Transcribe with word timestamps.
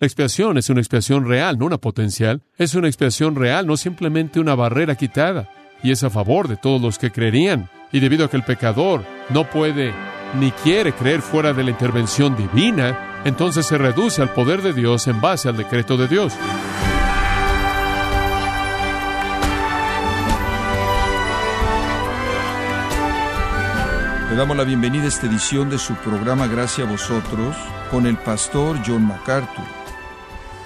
La 0.00 0.06
expiación 0.06 0.56
es 0.56 0.70
una 0.70 0.80
expiación 0.80 1.28
real, 1.28 1.58
no 1.58 1.66
una 1.66 1.76
potencial. 1.76 2.40
Es 2.56 2.74
una 2.74 2.88
expiación 2.88 3.36
real, 3.36 3.66
no 3.66 3.76
simplemente 3.76 4.40
una 4.40 4.54
barrera 4.54 4.94
quitada. 4.94 5.50
Y 5.82 5.90
es 5.90 6.02
a 6.02 6.08
favor 6.08 6.48
de 6.48 6.56
todos 6.56 6.80
los 6.80 6.98
que 6.98 7.10
creerían. 7.10 7.68
Y 7.92 8.00
debido 8.00 8.24
a 8.24 8.30
que 8.30 8.38
el 8.38 8.42
pecador 8.42 9.04
no 9.28 9.50
puede 9.50 9.92
ni 10.40 10.52
quiere 10.52 10.94
creer 10.94 11.20
fuera 11.20 11.52
de 11.52 11.64
la 11.64 11.70
intervención 11.70 12.34
divina, 12.34 13.20
entonces 13.26 13.66
se 13.66 13.76
reduce 13.76 14.22
al 14.22 14.32
poder 14.32 14.62
de 14.62 14.72
Dios 14.72 15.06
en 15.06 15.20
base 15.20 15.50
al 15.50 15.58
decreto 15.58 15.98
de 15.98 16.08
Dios. 16.08 16.32
Le 24.30 24.36
damos 24.36 24.56
la 24.56 24.64
bienvenida 24.64 25.04
a 25.04 25.08
esta 25.08 25.26
edición 25.26 25.68
de 25.68 25.76
su 25.76 25.92
programa 25.96 26.46
Gracias 26.46 26.88
a 26.88 26.90
vosotros 26.90 27.54
con 27.90 28.06
el 28.06 28.16
pastor 28.16 28.78
John 28.86 29.06
MacArthur. 29.06 29.79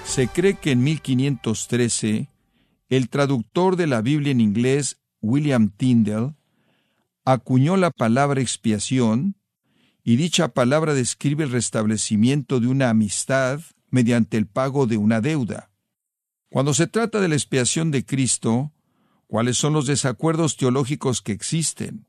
Se 0.05 0.29
cree 0.29 0.55
que 0.55 0.71
en 0.71 0.83
1513 0.83 2.29
el 2.89 3.09
traductor 3.09 3.75
de 3.75 3.87
la 3.87 4.01
Biblia 4.01 4.31
en 4.31 4.39
inglés, 4.39 5.01
William 5.21 5.69
Tyndale, 5.69 6.35
acuñó 7.25 7.75
la 7.75 7.91
palabra 7.91 8.39
expiación 8.39 9.35
y 10.03 10.15
dicha 10.15 10.49
palabra 10.49 10.93
describe 10.93 11.43
el 11.43 11.51
restablecimiento 11.51 12.59
de 12.59 12.67
una 12.67 12.89
amistad 12.91 13.59
mediante 13.89 14.37
el 14.37 14.45
pago 14.45 14.85
de 14.85 14.97
una 14.97 15.19
deuda. 15.19 15.71
Cuando 16.49 16.73
se 16.73 16.87
trata 16.87 17.19
de 17.19 17.27
la 17.27 17.35
expiación 17.35 17.91
de 17.91 18.05
Cristo, 18.05 18.71
¿cuáles 19.27 19.57
son 19.57 19.73
los 19.73 19.87
desacuerdos 19.87 20.55
teológicos 20.55 21.21
que 21.21 21.31
existen? 21.31 22.05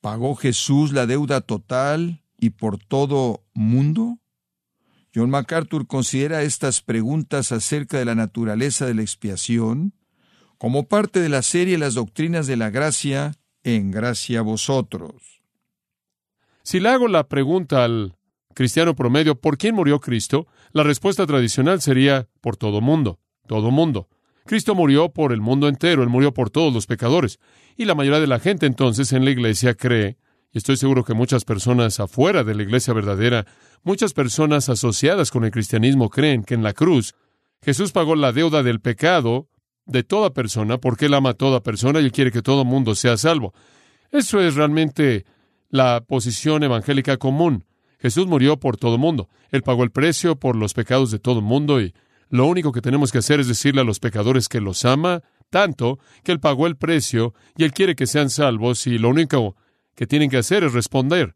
¿Pagó 0.00 0.34
Jesús 0.34 0.92
la 0.92 1.06
deuda 1.06 1.40
total 1.40 2.22
y 2.38 2.50
por 2.50 2.78
todo 2.78 3.44
mundo? 3.54 4.18
John 5.14 5.30
MacArthur 5.30 5.86
considera 5.86 6.42
estas 6.42 6.82
preguntas 6.82 7.52
acerca 7.52 7.98
de 7.98 8.04
la 8.04 8.16
naturaleza 8.16 8.84
de 8.86 8.94
la 8.94 9.02
expiación 9.02 9.92
como 10.58 10.88
parte 10.88 11.20
de 11.20 11.28
la 11.28 11.42
serie 11.42 11.78
Las 11.78 11.94
Doctrinas 11.94 12.46
de 12.46 12.56
la 12.56 12.70
Gracia 12.70 13.32
en 13.62 13.90
Gracia 13.90 14.40
a 14.40 14.42
Vosotros. 14.42 15.40
Si 16.62 16.80
le 16.80 16.88
hago 16.88 17.06
la 17.06 17.28
pregunta 17.28 17.84
al 17.84 18.16
cristiano 18.54 18.96
promedio, 18.96 19.34
¿por 19.40 19.56
quién 19.58 19.74
murió 19.74 20.00
Cristo? 20.00 20.46
La 20.72 20.82
respuesta 20.82 21.26
tradicional 21.26 21.80
sería 21.80 22.28
por 22.40 22.56
todo 22.56 22.80
mundo, 22.80 23.20
todo 23.46 23.70
mundo. 23.70 24.08
Cristo 24.46 24.74
murió 24.74 25.10
por 25.10 25.32
el 25.32 25.40
mundo 25.40 25.68
entero, 25.68 26.02
Él 26.02 26.08
murió 26.08 26.34
por 26.34 26.50
todos 26.50 26.72
los 26.72 26.86
pecadores. 26.86 27.38
Y 27.76 27.84
la 27.84 27.94
mayoría 27.94 28.20
de 28.20 28.26
la 28.26 28.40
gente 28.40 28.66
entonces 28.66 29.12
en 29.12 29.24
la 29.24 29.30
iglesia 29.30 29.74
cree, 29.74 30.16
y 30.54 30.58
estoy 30.58 30.76
seguro 30.76 31.04
que 31.04 31.14
muchas 31.14 31.44
personas 31.44 31.98
afuera 31.98 32.44
de 32.44 32.54
la 32.54 32.62
iglesia 32.62 32.94
verdadera, 32.94 33.44
muchas 33.82 34.12
personas 34.12 34.68
asociadas 34.68 35.32
con 35.32 35.44
el 35.44 35.50
cristianismo 35.50 36.08
creen 36.08 36.44
que 36.44 36.54
en 36.54 36.62
la 36.62 36.72
cruz 36.72 37.14
Jesús 37.60 37.90
pagó 37.90 38.14
la 38.14 38.30
deuda 38.30 38.62
del 38.62 38.80
pecado 38.80 39.48
de 39.84 40.04
toda 40.04 40.32
persona 40.32 40.78
porque 40.78 41.06
Él 41.06 41.14
ama 41.14 41.30
a 41.30 41.34
toda 41.34 41.64
persona 41.64 42.00
y 42.00 42.04
Él 42.04 42.12
quiere 42.12 42.30
que 42.30 42.40
todo 42.40 42.64
mundo 42.64 42.94
sea 42.94 43.16
salvo. 43.16 43.52
Eso 44.12 44.40
es 44.40 44.54
realmente 44.54 45.24
la 45.70 46.02
posición 46.06 46.62
evangélica 46.62 47.16
común. 47.16 47.64
Jesús 47.98 48.28
murió 48.28 48.60
por 48.60 48.76
todo 48.76 48.96
mundo. 48.96 49.28
Él 49.50 49.62
pagó 49.62 49.82
el 49.82 49.90
precio 49.90 50.36
por 50.36 50.54
los 50.54 50.72
pecados 50.72 51.10
de 51.10 51.18
todo 51.18 51.40
mundo 51.40 51.80
y 51.80 51.94
lo 52.28 52.46
único 52.46 52.70
que 52.70 52.80
tenemos 52.80 53.10
que 53.10 53.18
hacer 53.18 53.40
es 53.40 53.48
decirle 53.48 53.80
a 53.80 53.84
los 53.84 53.98
pecadores 53.98 54.48
que 54.48 54.60
los 54.60 54.84
ama 54.84 55.22
tanto 55.50 55.98
que 56.22 56.30
Él 56.30 56.38
pagó 56.38 56.68
el 56.68 56.76
precio 56.76 57.34
y 57.56 57.64
Él 57.64 57.72
quiere 57.72 57.96
que 57.96 58.06
sean 58.06 58.30
salvos 58.30 58.86
y 58.86 58.98
lo 58.98 59.08
único 59.08 59.56
que 59.94 60.06
tienen 60.06 60.30
que 60.30 60.38
hacer 60.38 60.64
es 60.64 60.72
responder. 60.72 61.34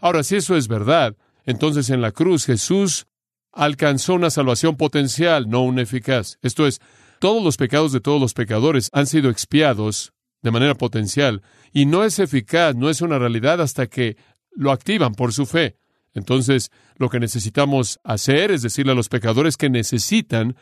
Ahora, 0.00 0.22
si 0.22 0.36
eso 0.36 0.56
es 0.56 0.68
verdad, 0.68 1.16
entonces 1.44 1.90
en 1.90 2.00
la 2.00 2.12
cruz 2.12 2.46
Jesús 2.46 3.06
alcanzó 3.52 4.14
una 4.14 4.30
salvación 4.30 4.76
potencial, 4.76 5.48
no 5.48 5.62
una 5.62 5.82
eficaz. 5.82 6.38
Esto 6.42 6.66
es, 6.66 6.80
todos 7.18 7.42
los 7.42 7.56
pecados 7.56 7.92
de 7.92 8.00
todos 8.00 8.20
los 8.20 8.34
pecadores 8.34 8.90
han 8.92 9.06
sido 9.06 9.30
expiados 9.30 10.12
de 10.42 10.50
manera 10.50 10.74
potencial 10.74 11.42
y 11.72 11.86
no 11.86 12.04
es 12.04 12.18
eficaz, 12.18 12.76
no 12.76 12.90
es 12.90 13.00
una 13.02 13.18
realidad 13.18 13.60
hasta 13.60 13.86
que 13.86 14.16
lo 14.52 14.70
activan 14.70 15.14
por 15.14 15.32
su 15.32 15.46
fe. 15.46 15.76
Entonces, 16.14 16.70
lo 16.96 17.08
que 17.08 17.20
necesitamos 17.20 18.00
hacer 18.04 18.50
es 18.50 18.62
decirle 18.62 18.92
a 18.92 18.94
los 18.94 19.08
pecadores 19.08 19.56
que 19.56 19.70
necesitan 19.70 20.56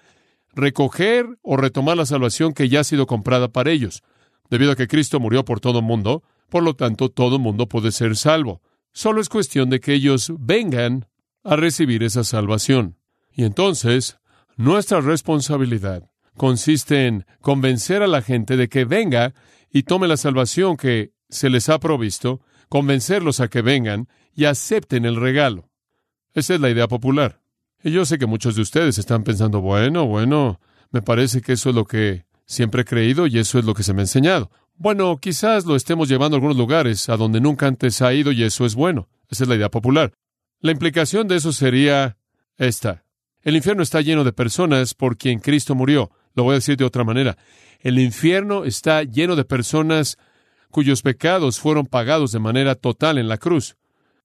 recoger 0.55 1.27
o 1.43 1.57
retomar 1.57 1.97
la 1.97 2.07
salvación 2.07 2.53
que 2.53 2.69
ya 2.69 2.81
ha 2.81 2.85
sido 2.85 3.07
comprada 3.07 3.49
para 3.49 3.71
ellos. 3.71 4.03
Debido 4.51 4.73
a 4.73 4.77
que 4.77 4.89
Cristo 4.89 5.21
murió 5.21 5.45
por 5.45 5.61
todo 5.61 5.81
el 5.81 5.85
mundo, 5.85 6.23
por 6.49 6.63
lo 6.63 6.75
tanto, 6.75 7.11
todo 7.11 7.39
mundo 7.39 7.69
puede 7.69 7.93
ser 7.93 8.17
salvo. 8.17 8.63
Solo 8.93 9.21
es 9.21 9.29
cuestión 9.29 9.71
de 9.71 9.81
que 9.81 9.95
ellos 9.95 10.33
vengan 10.39 11.07
a 11.43 11.57
recibir 11.57 12.03
esa 12.03 12.25
salvación. 12.25 12.97
Y 13.33 13.45
entonces, 13.45 14.19
nuestra 14.57 15.01
responsabilidad 15.01 16.11
consiste 16.37 17.07
en 17.07 17.27
convencer 17.41 18.03
a 18.03 18.07
la 18.07 18.23
gente 18.23 18.57
de 18.57 18.69
que 18.69 18.85
venga 18.85 19.35
y 19.71 19.83
tome 19.83 20.09
la 20.09 20.17
salvación 20.17 20.77
que 20.77 21.13
se 21.29 21.51
les 21.51 21.69
ha 21.69 21.79
provisto, 21.79 22.41
convencerlos 22.69 23.41
a 23.41 23.49
que 23.49 23.63
vengan 23.63 24.09
y 24.35 24.45
acepten 24.45 25.05
el 25.05 25.17
regalo. 25.17 25.69
Esa 26.35 26.55
es 26.55 26.61
la 26.61 26.71
idea 26.71 26.89
popular. 26.89 27.41
Y 27.83 27.91
yo 27.91 28.05
sé 28.05 28.19
que 28.19 28.27
muchos 28.27 28.57
de 28.57 28.63
ustedes 28.63 28.99
están 28.99 29.23
pensando, 29.25 29.61
bueno, 29.61 30.07
bueno, 30.07 30.61
me 30.91 31.03
parece 31.03 31.41
que 31.41 31.53
eso 31.53 31.71
es 31.71 31.75
lo 31.75 31.85
que 31.85 32.25
siempre 32.47 32.83
he 32.83 32.85
creído 32.85 33.27
y 33.27 33.39
eso 33.39 33.59
es 33.59 33.65
lo 33.65 33.75
que 33.75 33.83
se 33.83 33.93
me 33.93 34.01
ha 34.01 34.05
enseñado. 34.05 34.51
Bueno, 34.79 35.17
quizás 35.19 35.65
lo 35.65 35.75
estemos 35.75 36.07
llevando 36.07 36.37
a 36.37 36.39
algunos 36.39 36.59
lugares 36.59 37.09
a 37.09 37.17
donde 37.17 37.41
nunca 37.41 37.67
antes 37.67 38.03
ha 38.03 38.13
ido 38.13 38.31
y 38.31 38.43
eso 38.43 38.67
es 38.67 38.75
bueno. 38.75 39.09
Esa 39.31 39.45
es 39.45 39.49
la 39.49 39.57
idea 39.57 39.71
popular. 39.71 40.13
La 40.61 40.71
implicación 40.71 41.29
de 41.29 41.37
eso 41.37 41.51
sería 41.53 42.19
esta. 42.59 43.05
El 43.43 43.57
infierno 43.57 43.83
está 43.83 44.03
lleno 44.03 44.23
de 44.23 44.33
personas 44.33 44.93
por 44.93 45.17
quien 45.17 45.41
Cristo 45.41 45.75
murió. 45.75 46.11
Lo 46.35 46.43
voy 46.43 46.53
a 46.53 46.57
decir 46.57 46.77
de 46.77 46.85
otra 46.85 47.05
manera. 47.05 47.39
El 47.81 47.99
infierno 47.99 48.65
está 48.65 49.03
lleno 49.03 49.35
de 49.35 49.47
personas 49.47 50.19
cuyos 50.71 51.01
pecados 51.01 51.59
fueron 51.59 51.87
pagados 51.87 52.33
de 52.33 52.39
manera 52.39 52.75
total 52.75 53.17
en 53.17 53.29
la 53.29 53.39
cruz. 53.39 53.77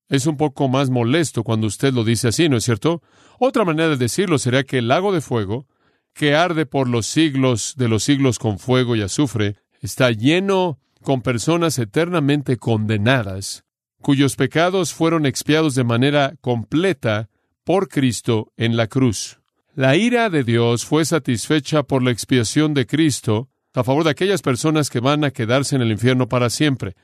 Es 0.10 0.26
un 0.26 0.36
poco 0.36 0.68
más 0.68 0.90
molesto 0.90 1.44
cuando 1.44 1.68
usted 1.68 1.94
lo 1.94 2.04
dice 2.04 2.28
así, 2.28 2.50
¿no 2.50 2.58
es 2.58 2.66
cierto? 2.66 3.02
Otra 3.40 3.64
manera 3.64 3.88
de 3.88 3.96
decirlo 3.96 4.38
sería 4.38 4.66
que 4.66 4.80
el 4.80 4.90
lago 4.90 5.14
de 5.14 5.22
fuego, 5.22 5.68
que 6.14 6.36
arde 6.36 6.66
por 6.66 6.90
los 6.90 7.06
siglos 7.06 7.76
de 7.78 7.88
los 7.88 8.04
siglos 8.04 8.38
con 8.38 8.60
fuego 8.60 8.98
y 8.98 9.02
azufre, 9.02 9.61
está 9.81 10.12
lleno 10.12 10.80
con 11.02 11.22
personas 11.22 11.80
eternamente 11.80 12.58
condenadas, 12.58 13.66
cuyos 14.02 14.36
pecados 14.36 14.94
fueron 14.94 15.25
expiados 15.25 15.75
de 15.75 15.84
manera 15.84 16.36
completa 16.42 17.30
por 17.64 17.90
Cristo 17.90 18.52
en 18.58 18.78
la 18.78 18.88
cruz. 18.88 19.40
La 19.75 19.96
ira 19.96 20.30
de 20.30 20.44
Dios 20.44 20.86
fue 20.86 21.06
satisfecha 21.06 21.84
por 21.84 22.03
la 22.03 22.12
expiación 22.12 22.74
de 22.74 22.86
Cristo 22.86 23.50
a 23.74 23.84
favor 23.84 24.03
de 24.03 24.09
aquellas 24.12 24.41
personas 24.41 24.90
que 24.90 25.00
van 25.00 25.24
a 25.24 25.31
quedarse 25.31 25.75
en 25.75 25.81
el 25.81 25.91
infierno 25.91 26.28
para 26.28 26.50
siempre. 26.50 26.96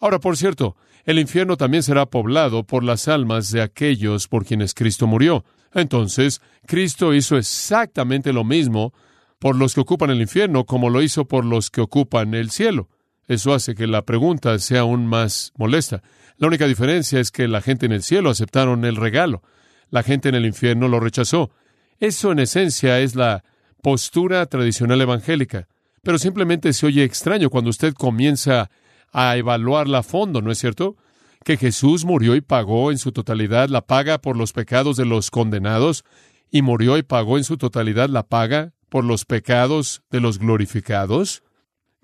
Ahora, 0.00 0.18
por 0.18 0.36
cierto, 0.36 0.76
el 1.04 1.18
infierno 1.18 1.56
también 1.56 1.82
será 1.82 2.06
poblado 2.06 2.64
por 2.64 2.82
las 2.82 3.08
almas 3.08 3.50
de 3.50 3.62
aquellos 3.62 4.26
por 4.28 4.44
quienes 4.44 4.74
Cristo 4.74 5.06
murió. 5.06 5.44
Entonces, 5.74 6.40
Cristo 6.66 7.14
hizo 7.14 7.36
exactamente 7.36 8.32
lo 8.32 8.44
mismo 8.44 8.94
por 9.38 9.56
los 9.56 9.74
que 9.74 9.80
ocupan 9.80 10.10
el 10.10 10.20
infierno 10.20 10.64
como 10.64 10.90
lo 10.90 11.02
hizo 11.02 11.26
por 11.26 11.44
los 11.44 11.70
que 11.70 11.80
ocupan 11.80 12.34
el 12.34 12.50
cielo. 12.50 12.88
Eso 13.26 13.52
hace 13.52 13.74
que 13.74 13.86
la 13.86 14.02
pregunta 14.02 14.58
sea 14.58 14.80
aún 14.80 15.06
más 15.06 15.52
molesta. 15.56 16.02
La 16.38 16.46
única 16.46 16.66
diferencia 16.66 17.20
es 17.20 17.30
que 17.30 17.46
la 17.46 17.60
gente 17.60 17.86
en 17.86 17.92
el 17.92 18.02
cielo 18.02 18.30
aceptaron 18.30 18.84
el 18.84 18.96
regalo. 18.96 19.42
La 19.90 20.02
gente 20.02 20.28
en 20.28 20.34
el 20.34 20.46
infierno 20.46 20.88
lo 20.88 20.98
rechazó. 20.98 21.50
Eso 21.98 22.32
en 22.32 22.38
esencia 22.38 23.00
es 23.00 23.14
la 23.14 23.44
postura 23.82 24.46
tradicional 24.46 25.00
evangélica. 25.00 25.68
Pero 26.02 26.18
simplemente 26.18 26.72
se 26.72 26.86
oye 26.86 27.04
extraño 27.04 27.50
cuando 27.50 27.70
usted 27.70 27.92
comienza 27.92 28.70
a 29.12 29.36
evaluarla 29.36 29.98
a 29.98 30.02
fondo, 30.02 30.40
¿no 30.40 30.50
es 30.50 30.58
cierto? 30.58 30.96
Que 31.44 31.56
Jesús 31.56 32.04
murió 32.04 32.34
y 32.34 32.40
pagó 32.40 32.90
en 32.90 32.98
su 32.98 33.12
totalidad 33.12 33.68
la 33.68 33.86
paga 33.86 34.18
por 34.18 34.36
los 34.36 34.52
pecados 34.52 34.96
de 34.96 35.06
los 35.06 35.30
condenados 35.30 36.04
y 36.50 36.62
murió 36.62 36.96
y 36.96 37.02
pagó 37.02 37.36
en 37.36 37.44
su 37.44 37.56
totalidad 37.56 38.08
la 38.08 38.22
paga 38.22 38.72
por 38.88 39.04
los 39.04 39.24
pecados 39.24 40.02
de 40.10 40.20
los 40.20 40.38
glorificados. 40.38 41.42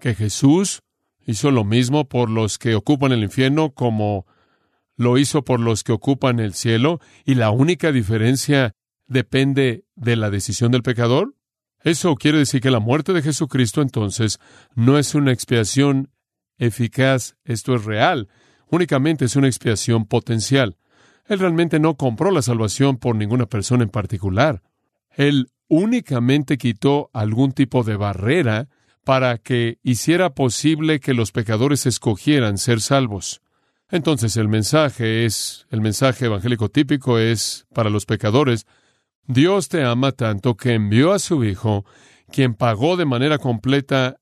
Que 0.01 0.15
Jesús 0.15 0.83
hizo 1.27 1.51
lo 1.51 1.65
mismo 1.65 2.09
por 2.09 2.31
los 2.31 2.59
que 2.59 2.75
ocupan 2.75 3.13
el 3.13 3.23
infierno 3.23 3.71
como 3.71 4.27
lo 4.97 5.19
hizo 5.19 5.45
por 5.45 5.61
los 5.61 5.83
que 5.83 5.93
ocupan 5.93 6.39
el 6.39 6.55
cielo 6.55 7.01
y 7.25 7.35
la 7.35 7.51
única 7.51 7.93
diferencia 7.93 8.75
depende 9.07 9.85
de 9.97 10.17
la 10.17 10.31
decisión 10.31 10.73
del 10.73 10.83
pecador. 10.83 11.35
Eso 11.83 12.15
quiere 12.15 12.39
decir 12.39 12.61
que 12.61 12.71
la 12.71 12.81
muerte 12.81 13.13
de 13.13 13.23
Jesucristo 13.23 13.83
entonces 13.83 14.39
no 14.75 14.99
es 14.99 15.15
una 15.15 15.33
expiación 15.33 16.11
eficaz, 16.59 17.37
esto 17.45 17.75
es 17.75 17.85
real, 17.85 18.29
únicamente 18.69 19.27
es 19.27 19.37
una 19.37 19.49
expiación 19.49 20.07
potencial. 20.07 20.77
Él 21.27 21.39
realmente 21.39 21.79
no 21.79 21.97
compró 21.97 22.31
la 22.31 22.43
salvación 22.43 22.97
por 22.99 23.17
ninguna 23.17 23.47
persona 23.47 23.83
en 23.83 23.91
particular. 23.91 24.63
Él 25.11 25.49
únicamente 25.69 26.59
quitó 26.59 27.11
algún 27.13 27.53
tipo 27.53 27.83
de 27.83 27.97
barrera 27.97 28.69
para 29.05 29.39
que 29.39 29.79
hiciera 29.83 30.35
posible 30.35 31.01
que 31.01 31.15
los 31.15 31.33
pecadores 31.33 31.87
escogieran 31.87 32.59
ser 32.59 32.81
salvos. 32.81 33.43
Entonces 33.91 34.37
el 34.37 34.49
mensaje 34.49 35.25
es, 35.25 35.67
el 35.71 35.81
mensaje 35.81 36.27
evangélico 36.27 36.71
típico 36.71 37.19
es 37.19 37.67
para 37.75 37.91
los 37.91 38.07
pecadores, 38.07 38.67
Dios 39.27 39.69
te 39.69 39.85
ama 39.85 40.13
tanto 40.13 40.57
que 40.57 40.75
envió 40.75 41.13
a 41.13 41.19
su 41.19 41.45
Hijo, 41.45 41.85
quien 42.31 42.55
pagó 42.55 42.97
de 42.97 43.05
manera 43.05 43.39
completa 43.39 44.17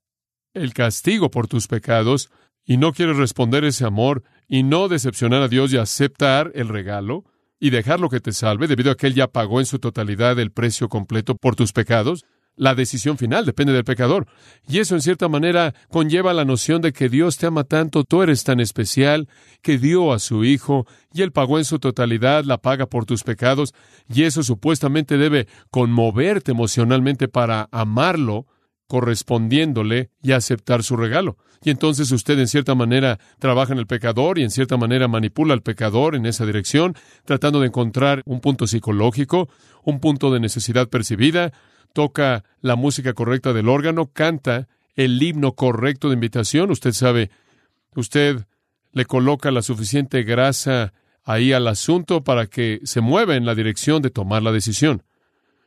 el 0.54 0.74
castigo 0.74 1.30
por 1.30 1.48
tus 1.48 1.66
pecados, 1.66 2.30
y 2.64 2.76
no 2.76 2.92
quieres 2.92 3.16
responder 3.16 3.64
ese 3.64 3.84
amor 3.84 4.22
y 4.48 4.62
no 4.62 4.88
decepcionar 4.88 5.42
a 5.42 5.48
Dios 5.48 5.72
y 5.72 5.78
aceptar 5.78 6.52
el 6.54 6.68
regalo 6.68 7.24
y 7.62 7.70
dejarlo 7.70 8.08
que 8.08 8.18
te 8.18 8.32
salve, 8.32 8.66
debido 8.66 8.90
a 8.90 8.96
que 8.96 9.06
Él 9.06 9.14
ya 9.14 9.28
pagó 9.28 9.60
en 9.60 9.66
su 9.66 9.78
totalidad 9.78 10.36
el 10.40 10.50
precio 10.50 10.88
completo 10.88 11.36
por 11.36 11.54
tus 11.54 11.72
pecados, 11.72 12.24
la 12.56 12.74
decisión 12.74 13.18
final 13.18 13.46
depende 13.46 13.72
del 13.72 13.84
pecador. 13.84 14.26
Y 14.66 14.80
eso, 14.80 14.96
en 14.96 15.00
cierta 15.00 15.28
manera, 15.28 15.72
conlleva 15.88 16.34
la 16.34 16.44
noción 16.44 16.82
de 16.82 16.92
que 16.92 17.08
Dios 17.08 17.36
te 17.36 17.46
ama 17.46 17.62
tanto, 17.62 18.02
tú 18.02 18.20
eres 18.20 18.42
tan 18.42 18.58
especial, 18.58 19.28
que 19.62 19.78
dio 19.78 20.12
a 20.12 20.18
su 20.18 20.42
Hijo, 20.42 20.88
y 21.14 21.22
Él 21.22 21.30
pagó 21.30 21.56
en 21.56 21.64
su 21.64 21.78
totalidad 21.78 22.42
la 22.42 22.58
paga 22.58 22.86
por 22.86 23.04
tus 23.04 23.22
pecados, 23.22 23.74
y 24.12 24.24
eso 24.24 24.42
supuestamente 24.42 25.16
debe 25.16 25.46
conmoverte 25.70 26.50
emocionalmente 26.50 27.28
para 27.28 27.68
amarlo, 27.70 28.48
correspondiéndole 28.92 30.10
y 30.22 30.32
aceptar 30.32 30.82
su 30.82 30.98
regalo. 30.98 31.38
Y 31.64 31.70
entonces 31.70 32.12
usted 32.12 32.38
en 32.38 32.46
cierta 32.46 32.74
manera 32.74 33.18
trabaja 33.38 33.72
en 33.72 33.78
el 33.78 33.86
pecador 33.86 34.38
y 34.38 34.42
en 34.42 34.50
cierta 34.50 34.76
manera 34.76 35.08
manipula 35.08 35.54
al 35.54 35.62
pecador 35.62 36.14
en 36.14 36.26
esa 36.26 36.44
dirección, 36.44 36.94
tratando 37.24 37.60
de 37.60 37.68
encontrar 37.68 38.20
un 38.26 38.42
punto 38.42 38.66
psicológico, 38.66 39.48
un 39.82 39.98
punto 39.98 40.30
de 40.30 40.40
necesidad 40.40 40.90
percibida, 40.90 41.54
toca 41.94 42.44
la 42.60 42.76
música 42.76 43.14
correcta 43.14 43.54
del 43.54 43.70
órgano, 43.70 44.10
canta 44.12 44.68
el 44.94 45.22
himno 45.22 45.52
correcto 45.52 46.08
de 46.08 46.14
invitación. 46.14 46.70
Usted 46.70 46.92
sabe, 46.92 47.30
usted 47.96 48.44
le 48.92 49.06
coloca 49.06 49.50
la 49.50 49.62
suficiente 49.62 50.22
grasa 50.22 50.92
ahí 51.24 51.54
al 51.54 51.66
asunto 51.66 52.24
para 52.24 52.46
que 52.46 52.80
se 52.84 53.00
mueva 53.00 53.36
en 53.36 53.46
la 53.46 53.54
dirección 53.54 54.02
de 54.02 54.10
tomar 54.10 54.42
la 54.42 54.52
decisión. 54.52 55.02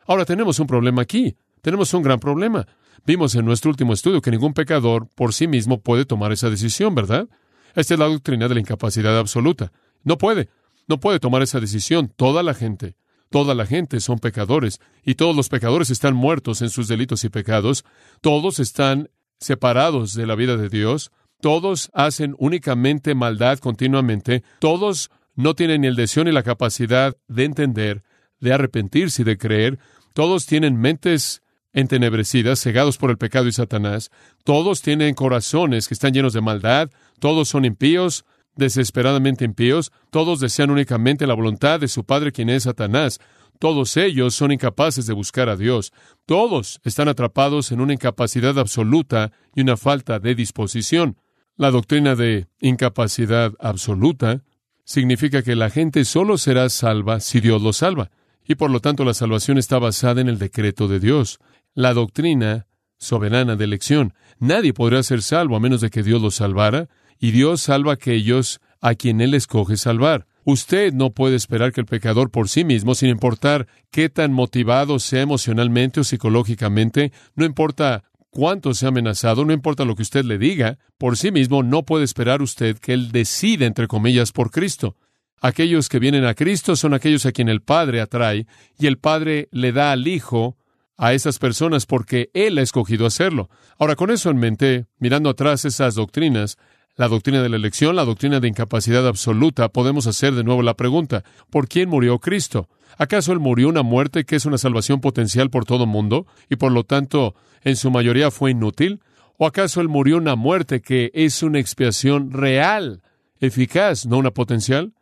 Ahora 0.06 0.26
tenemos 0.26 0.60
un 0.60 0.68
problema 0.68 1.02
aquí, 1.02 1.36
tenemos 1.64 1.92
un 1.96 2.04
gran 2.04 2.20
problema. 2.20 2.68
Vimos 3.06 3.36
en 3.36 3.46
nuestro 3.46 3.70
último 3.72 3.94
estudio 3.94 4.22
que 4.22 4.32
ningún 4.32 4.54
pecador 4.54 5.08
por 5.16 5.34
sí 5.34 5.48
mismo 5.48 5.82
puede 5.82 6.06
tomar 6.06 6.32
esa 6.32 6.50
decisión, 6.50 6.96
¿verdad? 6.96 7.28
Esta 7.76 7.94
es 7.94 8.00
la 8.00 8.08
doctrina 8.08 8.48
de 8.48 8.56
la 8.56 8.62
incapacidad 8.62 9.18
absoluta. 9.18 9.72
No 10.04 10.18
puede, 10.18 10.50
no 10.88 11.00
puede 11.00 11.20
tomar 11.20 11.42
esa 11.42 11.60
decisión. 11.60 12.12
Toda 12.16 12.42
la 12.42 12.54
gente 12.54 12.96
Toda 13.30 13.56
la 13.56 13.66
gente 13.66 14.00
son 14.00 14.20
pecadores 14.20 14.80
y 15.04 15.16
todos 15.16 15.36
los 15.36 15.50
pecadores 15.50 15.90
están 15.90 16.16
muertos 16.16 16.62
en 16.62 16.70
sus 16.70 16.88
delitos 16.88 17.24
y 17.24 17.30
pecados. 17.30 17.84
Todos 18.22 18.60
están 18.60 19.10
separados 19.40 20.14
de 20.14 20.26
la 20.26 20.36
vida 20.36 20.58
de 20.58 20.70
Dios. 20.70 21.12
Todos 21.42 21.90
hacen 21.94 22.36
únicamente 22.38 23.14
maldad 23.14 23.60
continuamente. 23.60 24.44
Todos 24.60 25.10
no 25.36 25.54
tienen 25.54 25.82
ni 25.82 25.88
el 25.88 25.96
deseo 25.96 26.24
ni 26.24 26.32
la 26.32 26.44
capacidad 26.44 27.18
de 27.28 27.44
entender, 27.44 28.04
de 28.40 28.54
arrepentirse 28.54 29.24
y 29.24 29.26
de 29.26 29.38
creer. 29.38 29.80
Todos 30.14 30.46
tienen 30.46 30.78
mentes 30.78 31.42
entenebrecidas, 31.76 32.60
cegados 32.60 32.98
por 32.98 33.12
el 33.12 33.20
pecado 33.20 33.48
y 33.48 33.52
Satanás. 33.52 34.10
Todos 34.44 34.82
tienen 34.82 35.14
corazones 35.14 35.88
que 35.88 35.94
están 35.94 36.14
llenos 36.14 36.34
de 36.34 36.42
maldad. 36.42 36.90
Todos 37.20 37.50
son 37.50 37.66
impíos 37.66 38.26
desesperadamente 38.56 39.46
impíos, 39.46 39.92
todos 40.10 40.40
desean 40.40 40.72
únicamente 40.72 41.28
la 41.28 41.34
voluntad 41.34 41.80
de 41.80 41.88
su 41.88 42.06
padre 42.06 42.32
quien 42.32 42.50
es 42.50 42.64
Satanás. 42.64 43.20
Todos 43.60 43.96
ellos 43.96 44.36
son 44.36 44.52
incapaces 44.52 45.06
de 45.06 45.14
buscar 45.14 45.48
a 45.48 45.56
Dios. 45.56 45.94
Todos 46.26 46.82
están 46.84 47.08
atrapados 47.08 47.72
en 47.72 47.80
una 47.80 47.94
incapacidad 47.94 48.58
absoluta 48.60 49.32
y 49.54 49.62
una 49.62 49.78
falta 49.78 50.20
de 50.20 50.36
disposición. 50.36 51.18
La 51.56 51.72
doctrina 51.72 52.16
de 52.16 52.48
incapacidad 52.60 53.54
absoluta 53.60 54.44
significa 54.84 55.42
que 55.42 55.56
la 55.56 55.70
gente 55.70 56.04
solo 56.04 56.38
será 56.38 56.68
salva 56.70 57.22
si 57.22 57.40
Dios 57.40 57.62
lo 57.62 57.72
salva, 57.72 58.12
y 58.46 58.56
por 58.56 58.70
lo 58.70 58.82
tanto 58.82 59.06
la 59.06 59.14
salvación 59.14 59.58
está 59.58 59.80
basada 59.80 60.20
en 60.20 60.28
el 60.28 60.38
decreto 60.38 60.88
de 60.90 61.00
Dios. 61.00 61.40
La 61.78 61.94
doctrina 61.94 62.68
soberana 62.98 63.58
de 63.58 63.66
elección. 63.66 64.14
Nadie 64.40 64.72
podrá 64.72 65.04
ser 65.04 65.22
salvo 65.22 65.58
a 65.58 65.60
menos 65.60 65.82
de 65.82 65.90
que 65.90 66.04
Dios 66.04 66.22
lo 66.22 66.32
salvara, 66.32 66.88
y 67.20 67.32
Dios 67.32 67.60
salva 67.60 67.92
a 67.92 67.96
aquellos 67.96 68.62
a 68.80 68.96
quien 68.96 69.20
Él 69.20 69.34
escoge 69.34 69.76
salvar. 69.76 70.26
Usted 70.46 70.94
no 70.94 71.10
puede 71.10 71.36
esperar 71.36 71.74
que 71.74 71.82
el 71.82 71.86
pecador 71.86 72.32
por 72.32 72.48
sí 72.48 72.64
mismo, 72.64 72.96
sin 72.96 73.10
importar 73.10 73.68
qué 73.92 74.08
tan 74.08 74.32
motivado 74.32 75.00
sea 75.00 75.24
emocionalmente 75.24 76.00
o 76.00 76.06
psicológicamente, 76.06 77.12
no 77.36 77.44
importa 77.44 78.06
cuánto 78.30 78.74
sea 78.74 78.90
amenazado, 78.90 79.44
no 79.44 79.52
importa 79.52 79.84
lo 79.84 79.96
que 79.96 80.04
usted 80.04 80.24
le 80.24 80.38
diga, 80.38 80.80
por 80.98 81.18
sí 81.18 81.30
mismo 81.30 81.62
no 81.62 81.84
puede 81.84 82.06
esperar 82.06 82.42
usted 82.42 82.78
que 82.78 82.94
Él 82.94 83.12
decida, 83.12 83.66
entre 83.66 83.88
comillas, 83.88 84.32
por 84.32 84.50
Cristo. 84.50 84.96
Aquellos 85.42 85.90
que 85.90 86.00
vienen 86.00 86.24
a 86.24 86.36
Cristo 86.36 86.78
son 86.78 86.94
aquellos 86.94 87.26
a 87.26 87.34
quien 87.34 87.50
el 87.50 87.62
Padre 87.62 88.00
atrae, 88.00 88.48
y 88.80 88.88
el 88.88 88.98
Padre 88.98 89.50
le 89.52 89.74
da 89.74 89.92
al 89.92 90.08
Hijo 90.08 90.56
a 90.98 91.14
esas 91.14 91.40
personas 91.40 91.86
porque 91.86 92.30
Él 92.34 92.58
ha 92.58 92.62
escogido 92.62 93.06
hacerlo. 93.06 93.50
Ahora, 93.78 93.96
con 93.96 94.12
eso 94.12 94.30
en 94.30 94.38
mente, 94.38 94.86
mirando 95.00 95.30
atrás 95.30 95.66
esas 95.66 95.96
doctrinas, 95.96 96.58
la 96.96 97.08
doctrina 97.08 97.42
de 97.42 97.50
la 97.50 97.58
elección, 97.58 97.96
la 97.96 98.06
doctrina 98.06 98.40
de 98.40 98.48
incapacidad 98.48 99.06
absoluta, 99.08 99.70
podemos 99.70 100.08
hacer 100.08 100.34
de 100.34 100.44
nuevo 100.44 100.62
la 100.62 100.76
pregunta, 100.76 101.24
¿por 101.50 101.68
quién 101.68 101.90
murió 101.90 102.20
Cristo? 102.20 102.70
¿Acaso 102.98 103.34
Él 103.34 103.40
murió 103.40 103.68
una 103.68 103.84
muerte 103.84 104.24
que 104.24 104.38
es 104.38 104.46
una 104.46 104.58
salvación 104.58 105.02
potencial 105.02 105.50
por 105.50 105.66
todo 105.66 105.86
mundo 105.86 106.26
y 106.50 106.56
por 106.56 106.72
lo 106.72 106.86
tanto 106.86 107.36
en 107.64 107.76
su 107.76 107.92
mayoría 107.92 108.32
fue 108.32 108.52
inútil? 108.52 109.02
¿O 109.38 109.46
acaso 109.46 109.82
Él 109.82 109.90
murió 109.90 110.18
una 110.18 110.36
muerte 110.36 110.82
que 110.82 111.12
es 111.14 111.44
una 111.44 111.60
expiación 111.60 112.32
real, 112.32 113.02
eficaz, 113.42 114.06
no 114.06 114.18
una 114.18 114.32
potencial? 114.32 114.94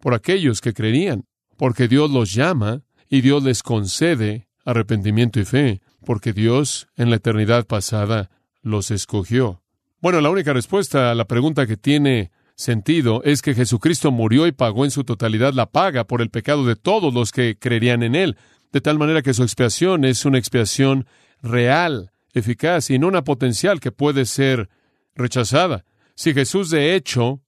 Por 0.00 0.14
aquellos 0.14 0.60
que 0.60 0.72
creían, 0.72 1.24
porque 1.56 1.88
Dios 1.88 2.10
los 2.12 2.32
llama 2.32 2.82
y 3.08 3.22
Dios 3.22 3.42
les 3.42 3.64
concede 3.64 4.46
arrepentimiento 4.64 5.40
y 5.40 5.44
fe, 5.44 5.80
porque 6.04 6.32
Dios 6.32 6.88
en 6.96 7.10
la 7.10 7.16
eternidad 7.16 7.66
pasada 7.66 8.30
los 8.62 8.90
escogió. 8.90 9.62
Bueno, 10.00 10.20
la 10.20 10.30
única 10.30 10.52
respuesta 10.52 11.10
a 11.10 11.14
la 11.14 11.26
pregunta 11.26 11.66
que 11.66 11.76
tiene 11.76 12.30
sentido 12.54 13.22
es 13.24 13.42
que 13.42 13.54
Jesucristo 13.54 14.10
murió 14.10 14.46
y 14.46 14.52
pagó 14.52 14.84
en 14.84 14.90
su 14.90 15.04
totalidad 15.04 15.54
la 15.54 15.70
paga 15.70 16.04
por 16.04 16.20
el 16.22 16.30
pecado 16.30 16.66
de 16.66 16.76
todos 16.76 17.12
los 17.12 17.32
que 17.32 17.58
creerían 17.58 18.02
en 18.02 18.14
Él, 18.14 18.36
de 18.72 18.80
tal 18.80 18.98
manera 18.98 19.22
que 19.22 19.34
su 19.34 19.42
expiación 19.42 20.04
es 20.04 20.24
una 20.24 20.38
expiación 20.38 21.06
real, 21.42 22.12
eficaz 22.32 22.90
y 22.90 22.98
no 22.98 23.08
una 23.08 23.24
potencial 23.24 23.80
que 23.80 23.92
puede 23.92 24.24
ser 24.26 24.68
rechazada. 25.14 25.84
Si 26.14 26.34
Jesús 26.34 26.70
de 26.70 26.94
hecho 26.94 27.40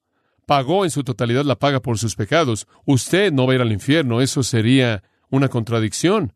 pagó 0.46 0.84
en 0.84 0.90
su 0.90 1.04
totalidad 1.04 1.44
la 1.44 1.58
paga 1.58 1.80
por 1.80 1.98
sus 1.98 2.16
pecados, 2.16 2.66
usted 2.84 3.32
no 3.32 3.46
va 3.46 3.52
a 3.52 3.56
ir 3.56 3.62
al 3.62 3.72
infierno, 3.72 4.20
eso 4.20 4.42
sería 4.42 5.02
una 5.30 5.48
contradicción. 5.48 6.32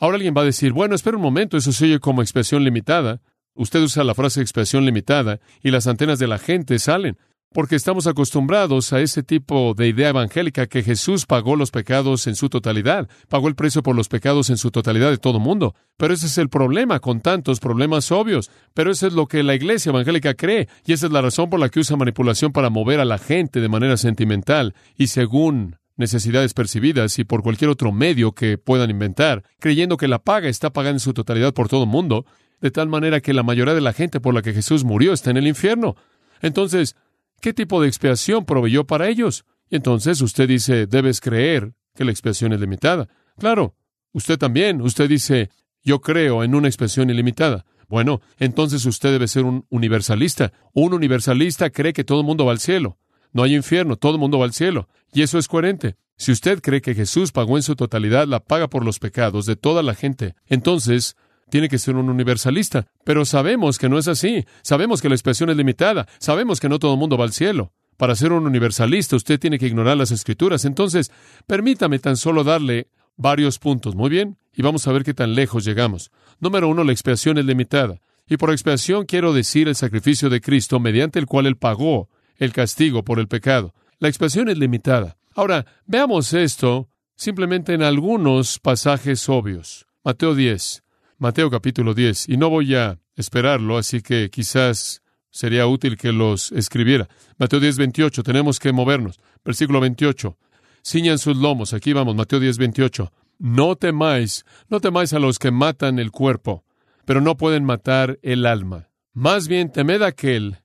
Ahora 0.00 0.16
alguien 0.16 0.34
va 0.34 0.40
a 0.40 0.46
decir, 0.46 0.72
bueno, 0.72 0.94
espera 0.94 1.18
un 1.18 1.22
momento, 1.22 1.58
eso 1.58 1.72
se 1.72 1.84
oye 1.84 2.00
como 2.00 2.22
expiación 2.22 2.64
limitada. 2.64 3.20
Usted 3.54 3.82
usa 3.82 4.02
la 4.02 4.14
frase 4.14 4.40
expresión 4.40 4.86
limitada 4.86 5.40
y 5.62 5.70
las 5.70 5.86
antenas 5.86 6.18
de 6.18 6.26
la 6.26 6.38
gente 6.38 6.78
salen, 6.78 7.18
porque 7.52 7.76
estamos 7.76 8.06
acostumbrados 8.06 8.94
a 8.94 9.00
ese 9.00 9.22
tipo 9.22 9.74
de 9.74 9.88
idea 9.88 10.08
evangélica 10.08 10.68
que 10.68 10.82
Jesús 10.82 11.26
pagó 11.26 11.54
los 11.54 11.70
pecados 11.70 12.26
en 12.28 12.34
su 12.34 12.48
totalidad, 12.48 13.10
pagó 13.28 13.48
el 13.48 13.56
precio 13.56 13.82
por 13.82 13.94
los 13.94 14.08
pecados 14.08 14.48
en 14.48 14.56
su 14.56 14.70
totalidad 14.70 15.10
de 15.10 15.18
todo 15.18 15.38
mundo. 15.38 15.74
Pero 15.98 16.14
ese 16.14 16.26
es 16.26 16.38
el 16.38 16.48
problema 16.48 17.00
con 17.00 17.20
tantos 17.20 17.60
problemas 17.60 18.10
obvios. 18.10 18.50
Pero 18.72 18.92
eso 18.92 19.06
es 19.06 19.12
lo 19.12 19.26
que 19.26 19.42
la 19.42 19.54
iglesia 19.54 19.90
evangélica 19.90 20.32
cree, 20.32 20.66
y 20.86 20.94
esa 20.94 21.06
es 21.06 21.12
la 21.12 21.20
razón 21.20 21.50
por 21.50 21.60
la 21.60 21.68
que 21.68 21.80
usa 21.80 21.98
manipulación 21.98 22.52
para 22.52 22.70
mover 22.70 23.00
a 23.00 23.04
la 23.04 23.18
gente 23.18 23.60
de 23.60 23.68
manera 23.68 23.98
sentimental 23.98 24.74
y 24.96 25.08
según 25.08 25.76
necesidades 26.00 26.54
percibidas 26.54 27.18
y 27.18 27.24
por 27.24 27.42
cualquier 27.42 27.70
otro 27.70 27.92
medio 27.92 28.32
que 28.32 28.58
puedan 28.58 28.90
inventar, 28.90 29.44
creyendo 29.60 29.96
que 29.96 30.08
la 30.08 30.18
paga 30.18 30.48
está 30.48 30.72
pagada 30.72 30.94
en 30.94 31.00
su 31.00 31.14
totalidad 31.14 31.54
por 31.54 31.68
todo 31.68 31.84
el 31.84 31.88
mundo, 31.88 32.26
de 32.60 32.70
tal 32.70 32.88
manera 32.88 33.20
que 33.20 33.32
la 33.32 33.44
mayoría 33.44 33.74
de 33.74 33.80
la 33.80 33.92
gente 33.92 34.20
por 34.20 34.34
la 34.34 34.42
que 34.42 34.52
Jesús 34.52 34.82
murió 34.82 35.12
está 35.12 35.30
en 35.30 35.36
el 35.36 35.46
infierno. 35.46 35.94
Entonces, 36.42 36.96
¿qué 37.40 37.54
tipo 37.54 37.80
de 37.80 37.88
expiación 37.88 38.44
proveyó 38.44 38.86
para 38.86 39.08
ellos? 39.08 39.44
Y 39.70 39.76
entonces 39.76 40.20
usted 40.20 40.48
dice, 40.48 40.86
debes 40.86 41.20
creer 41.20 41.72
que 41.94 42.04
la 42.04 42.10
expiación 42.10 42.52
es 42.52 42.60
limitada. 42.60 43.08
Claro, 43.38 43.76
usted 44.12 44.38
también, 44.38 44.82
usted 44.82 45.08
dice, 45.08 45.50
yo 45.82 46.00
creo 46.00 46.42
en 46.42 46.54
una 46.54 46.68
expiación 46.68 47.10
ilimitada. 47.10 47.64
Bueno, 47.88 48.20
entonces 48.38 48.84
usted 48.86 49.10
debe 49.10 49.28
ser 49.28 49.44
un 49.44 49.66
universalista. 49.68 50.52
Un 50.72 50.94
universalista 50.94 51.70
cree 51.70 51.92
que 51.92 52.04
todo 52.04 52.20
el 52.20 52.26
mundo 52.26 52.44
va 52.44 52.52
al 52.52 52.60
cielo. 52.60 52.98
No 53.32 53.42
hay 53.42 53.54
infierno, 53.54 53.96
todo 53.96 54.12
el 54.12 54.18
mundo 54.18 54.38
va 54.38 54.44
al 54.44 54.52
cielo. 54.52 54.88
Y 55.12 55.22
eso 55.22 55.38
es 55.38 55.48
coherente. 55.48 55.96
Si 56.16 56.32
usted 56.32 56.60
cree 56.60 56.82
que 56.82 56.94
Jesús 56.94 57.32
pagó 57.32 57.56
en 57.56 57.62
su 57.62 57.76
totalidad 57.76 58.26
la 58.26 58.40
paga 58.40 58.68
por 58.68 58.84
los 58.84 58.98
pecados 58.98 59.46
de 59.46 59.56
toda 59.56 59.82
la 59.82 59.94
gente, 59.94 60.34
entonces 60.46 61.16
tiene 61.50 61.68
que 61.68 61.78
ser 61.78 61.96
un 61.96 62.08
universalista. 62.08 62.86
Pero 63.04 63.24
sabemos 63.24 63.78
que 63.78 63.88
no 63.88 63.98
es 63.98 64.08
así. 64.08 64.44
Sabemos 64.62 65.00
que 65.02 65.08
la 65.08 65.14
expresión 65.14 65.50
es 65.50 65.56
limitada. 65.56 66.06
Sabemos 66.18 66.60
que 66.60 66.68
no 66.68 66.78
todo 66.78 66.94
el 66.94 66.98
mundo 66.98 67.16
va 67.16 67.24
al 67.24 67.32
cielo. 67.32 67.72
Para 67.96 68.14
ser 68.14 68.32
un 68.32 68.46
universalista 68.46 69.16
usted 69.16 69.38
tiene 69.38 69.58
que 69.58 69.66
ignorar 69.66 69.96
las 69.96 70.10
escrituras. 70.10 70.64
Entonces, 70.64 71.10
permítame 71.46 71.98
tan 71.98 72.16
solo 72.16 72.44
darle 72.44 72.88
varios 73.16 73.58
puntos. 73.58 73.94
Muy 73.94 74.10
bien. 74.10 74.38
Y 74.54 74.62
vamos 74.62 74.86
a 74.86 74.92
ver 74.92 75.04
qué 75.04 75.14
tan 75.14 75.34
lejos 75.34 75.64
llegamos. 75.64 76.10
Número 76.38 76.68
uno, 76.68 76.84
la 76.84 76.92
expiación 76.92 77.38
es 77.38 77.44
limitada. 77.44 78.00
Y 78.28 78.36
por 78.36 78.50
expiación 78.50 79.06
quiero 79.06 79.32
decir 79.32 79.68
el 79.68 79.74
sacrificio 79.74 80.30
de 80.30 80.40
Cristo 80.40 80.78
mediante 80.80 81.18
el 81.18 81.26
cual 81.26 81.46
Él 81.46 81.56
pagó 81.56 82.08
el 82.40 82.52
castigo 82.52 83.04
por 83.04 83.20
el 83.20 83.28
pecado. 83.28 83.72
La 84.00 84.08
expiación 84.08 84.48
es 84.48 84.58
limitada. 84.58 85.16
Ahora, 85.36 85.66
veamos 85.86 86.32
esto 86.32 86.88
simplemente 87.14 87.74
en 87.74 87.82
algunos 87.82 88.58
pasajes 88.58 89.28
obvios. 89.28 89.86
Mateo 90.02 90.34
10, 90.34 90.82
Mateo 91.18 91.50
capítulo 91.50 91.94
10, 91.94 92.30
y 92.30 92.36
no 92.38 92.48
voy 92.48 92.74
a 92.74 92.98
esperarlo, 93.14 93.76
así 93.76 94.00
que 94.00 94.30
quizás 94.30 95.02
sería 95.30 95.66
útil 95.66 95.98
que 95.98 96.12
los 96.12 96.50
escribiera. 96.52 97.08
Mateo 97.38 97.60
10, 97.60 97.76
28, 97.76 98.22
tenemos 98.22 98.58
que 98.58 98.72
movernos. 98.72 99.20
Versículo 99.44 99.80
28, 99.80 100.36
ciñan 100.82 101.18
sus 101.18 101.36
lomos, 101.36 101.74
aquí 101.74 101.92
vamos, 101.92 102.16
Mateo 102.16 102.40
10, 102.40 102.56
28. 102.56 103.12
No 103.38 103.76
temáis, 103.76 104.46
no 104.68 104.80
temáis 104.80 105.12
a 105.12 105.18
los 105.18 105.38
que 105.38 105.50
matan 105.50 105.98
el 105.98 106.10
cuerpo, 106.10 106.64
pero 107.04 107.20
no 107.20 107.36
pueden 107.36 107.64
matar 107.64 108.18
el 108.22 108.46
alma. 108.46 108.88
Más 109.12 109.46
bien 109.46 109.70
temed 109.70 110.02
aquel 110.02 110.58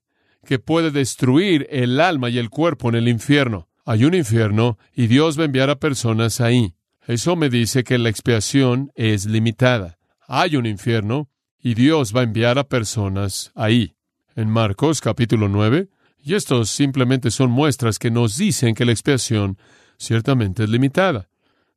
que 0.45 0.59
puede 0.59 0.91
destruir 0.91 1.67
el 1.69 1.99
alma 1.99 2.29
y 2.29 2.37
el 2.37 2.49
cuerpo 2.49 2.89
en 2.89 2.95
el 2.95 3.07
infierno. 3.07 3.67
Hay 3.83 4.05
un 4.05 4.13
infierno 4.13 4.77
y 4.93 5.07
Dios 5.07 5.37
va 5.37 5.43
a 5.43 5.45
enviar 5.45 5.69
a 5.69 5.79
personas 5.79 6.39
ahí. 6.39 6.75
Eso 7.07 7.35
me 7.35 7.49
dice 7.49 7.83
que 7.83 7.97
la 7.97 8.09
expiación 8.09 8.91
es 8.95 9.25
limitada. 9.25 9.97
Hay 10.27 10.55
un 10.55 10.65
infierno 10.65 11.29
y 11.61 11.73
Dios 11.73 12.15
va 12.15 12.21
a 12.21 12.23
enviar 12.23 12.57
a 12.57 12.63
personas 12.63 13.51
ahí. 13.53 13.95
En 14.35 14.49
Marcos 14.49 15.01
capítulo 15.01 15.49
9, 15.49 15.89
y 16.23 16.33
estos 16.33 16.71
simplemente 16.71 17.29
son 17.29 17.51
muestras 17.51 17.99
que 17.99 18.09
nos 18.09 18.37
dicen 18.37 18.73
que 18.73 18.85
la 18.85 18.91
expiación 18.91 19.57
ciertamente 19.97 20.63
es 20.63 20.69
limitada. 20.69 21.29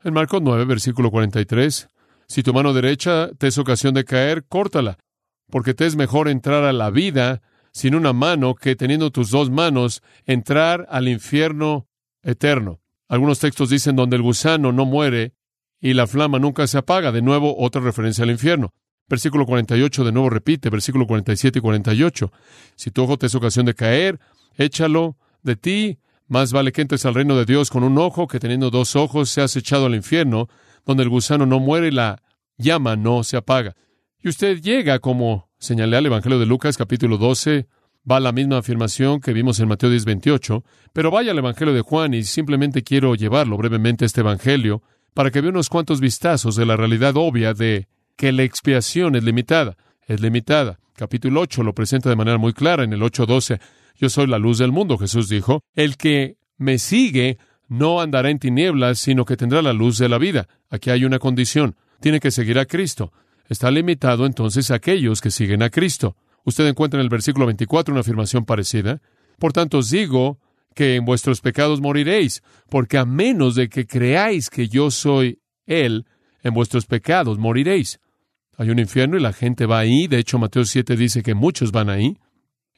En 0.02 0.14
Marcos 0.14 0.40
9, 0.42 0.64
versículo 0.64 1.10
43, 1.10 1.88
si 2.26 2.42
tu 2.42 2.54
mano 2.54 2.72
derecha 2.72 3.28
te 3.36 3.48
es 3.48 3.58
ocasión 3.58 3.92
de 3.94 4.04
caer, 4.04 4.44
córtala, 4.48 4.98
porque 5.50 5.74
te 5.74 5.86
es 5.86 5.96
mejor 5.96 6.28
entrar 6.28 6.64
a 6.64 6.72
la 6.72 6.90
vida 6.90 7.42
sin 7.72 7.94
una 7.94 8.12
mano 8.12 8.54
que 8.54 8.76
teniendo 8.76 9.10
tus 9.10 9.30
dos 9.30 9.50
manos 9.50 10.02
entrar 10.26 10.86
al 10.90 11.08
infierno 11.08 11.88
eterno. 12.22 12.80
Algunos 13.08 13.38
textos 13.38 13.70
dicen 13.70 13.96
donde 13.96 14.16
el 14.16 14.22
gusano 14.22 14.72
no 14.72 14.84
muere 14.84 15.34
y 15.80 15.94
la 15.94 16.06
flama 16.06 16.38
nunca 16.38 16.66
se 16.66 16.78
apaga. 16.78 17.12
De 17.12 17.22
nuevo, 17.22 17.56
otra 17.58 17.80
referencia 17.80 18.24
al 18.24 18.30
infierno. 18.30 18.74
Versículo 19.08 19.46
48 19.46 20.04
de 20.04 20.12
nuevo 20.12 20.28
repite, 20.28 20.68
versículo 20.68 21.06
47 21.06 21.58
y 21.58 21.62
48. 21.62 22.32
Si 22.76 22.90
tu 22.90 23.02
ojo 23.02 23.16
te 23.16 23.26
es 23.26 23.34
ocasión 23.34 23.64
de 23.64 23.74
caer, 23.74 24.20
échalo 24.56 25.16
de 25.42 25.56
ti 25.56 25.98
más 26.28 26.52
vale 26.52 26.72
que 26.72 26.82
entres 26.82 27.06
al 27.06 27.14
reino 27.14 27.36
de 27.36 27.46
Dios 27.46 27.70
con 27.70 27.82
un 27.82 27.96
ojo 27.96 28.28
que 28.28 28.38
teniendo 28.38 28.68
dos 28.70 28.96
ojos 28.96 29.30
seas 29.30 29.56
echado 29.56 29.86
al 29.86 29.94
infierno, 29.94 30.48
donde 30.84 31.02
el 31.02 31.08
gusano 31.08 31.46
no 31.46 31.58
muere 31.58 31.88
y 31.88 31.90
la 31.90 32.22
llama 32.58 32.96
no 32.96 33.24
se 33.24 33.38
apaga. 33.38 33.74
Y 34.22 34.28
usted 34.28 34.60
llega, 34.60 34.98
como 34.98 35.47
señalé 35.58 35.96
al 35.96 36.06
Evangelio 36.06 36.38
de 36.38 36.46
Lucas 36.46 36.76
capítulo 36.76 37.18
12, 37.18 37.66
va 38.10 38.20
la 38.20 38.32
misma 38.32 38.58
afirmación 38.58 39.20
que 39.20 39.32
vimos 39.32 39.60
en 39.60 39.68
Mateo 39.68 39.90
10, 39.90 40.04
28, 40.04 40.64
pero 40.92 41.10
vaya 41.10 41.32
al 41.32 41.38
Evangelio 41.38 41.74
de 41.74 41.82
Juan 41.82 42.14
y 42.14 42.22
simplemente 42.24 42.82
quiero 42.82 43.14
llevarlo 43.14 43.56
brevemente 43.56 44.04
a 44.04 44.06
este 44.06 44.20
Evangelio 44.20 44.82
para 45.14 45.30
que 45.30 45.40
vea 45.40 45.50
unos 45.50 45.68
cuantos 45.68 46.00
vistazos 46.00 46.56
de 46.56 46.64
la 46.64 46.76
realidad 46.76 47.16
obvia 47.16 47.54
de 47.54 47.88
que 48.16 48.32
la 48.32 48.44
expiación 48.44 49.16
es 49.16 49.24
limitada. 49.24 49.76
Es 50.06 50.20
limitada. 50.20 50.78
Capítulo 50.94 51.40
8 51.40 51.62
lo 51.62 51.74
presenta 51.74 52.08
de 52.08 52.16
manera 52.16 52.38
muy 52.38 52.52
clara 52.52 52.84
en 52.84 52.92
el 52.92 53.00
8.12. 53.00 53.60
Yo 53.96 54.08
soy 54.08 54.26
la 54.26 54.38
luz 54.38 54.58
del 54.58 54.72
mundo, 54.72 54.96
Jesús 54.96 55.28
dijo. 55.28 55.62
El 55.74 55.96
que 55.96 56.36
me 56.56 56.78
sigue 56.78 57.38
no 57.68 58.00
andará 58.00 58.30
en 58.30 58.38
tinieblas, 58.38 58.98
sino 58.98 59.24
que 59.24 59.36
tendrá 59.36 59.60
la 59.60 59.72
luz 59.72 59.98
de 59.98 60.08
la 60.08 60.18
vida. 60.18 60.48
Aquí 60.70 60.90
hay 60.90 61.04
una 61.04 61.18
condición. 61.18 61.76
Tiene 62.00 62.20
que 62.20 62.30
seguir 62.30 62.58
a 62.58 62.64
Cristo. 62.66 63.12
Está 63.48 63.70
limitado 63.70 64.26
entonces 64.26 64.70
a 64.70 64.74
aquellos 64.74 65.20
que 65.20 65.30
siguen 65.30 65.62
a 65.62 65.70
Cristo. 65.70 66.16
Usted 66.44 66.66
encuentra 66.66 67.00
en 67.00 67.04
el 67.04 67.10
versículo 67.10 67.46
24 67.46 67.92
una 67.92 68.02
afirmación 68.02 68.44
parecida. 68.44 69.00
Por 69.38 69.52
tanto 69.52 69.78
os 69.78 69.90
digo 69.90 70.38
que 70.74 70.96
en 70.96 71.04
vuestros 71.04 71.40
pecados 71.40 71.80
moriréis, 71.80 72.42
porque 72.68 72.98
a 72.98 73.04
menos 73.04 73.54
de 73.54 73.68
que 73.68 73.86
creáis 73.86 74.50
que 74.50 74.68
yo 74.68 74.90
soy 74.90 75.40
Él, 75.66 76.06
en 76.42 76.54
vuestros 76.54 76.86
pecados 76.86 77.38
moriréis. 77.38 78.00
Hay 78.56 78.70
un 78.70 78.78
infierno 78.78 79.16
y 79.16 79.20
la 79.20 79.32
gente 79.32 79.66
va 79.66 79.78
ahí. 79.78 80.08
De 80.08 80.18
hecho, 80.18 80.38
Mateo 80.38 80.64
7 80.64 80.96
dice 80.96 81.22
que 81.22 81.34
muchos 81.34 81.72
van 81.72 81.90
ahí. 81.90 82.18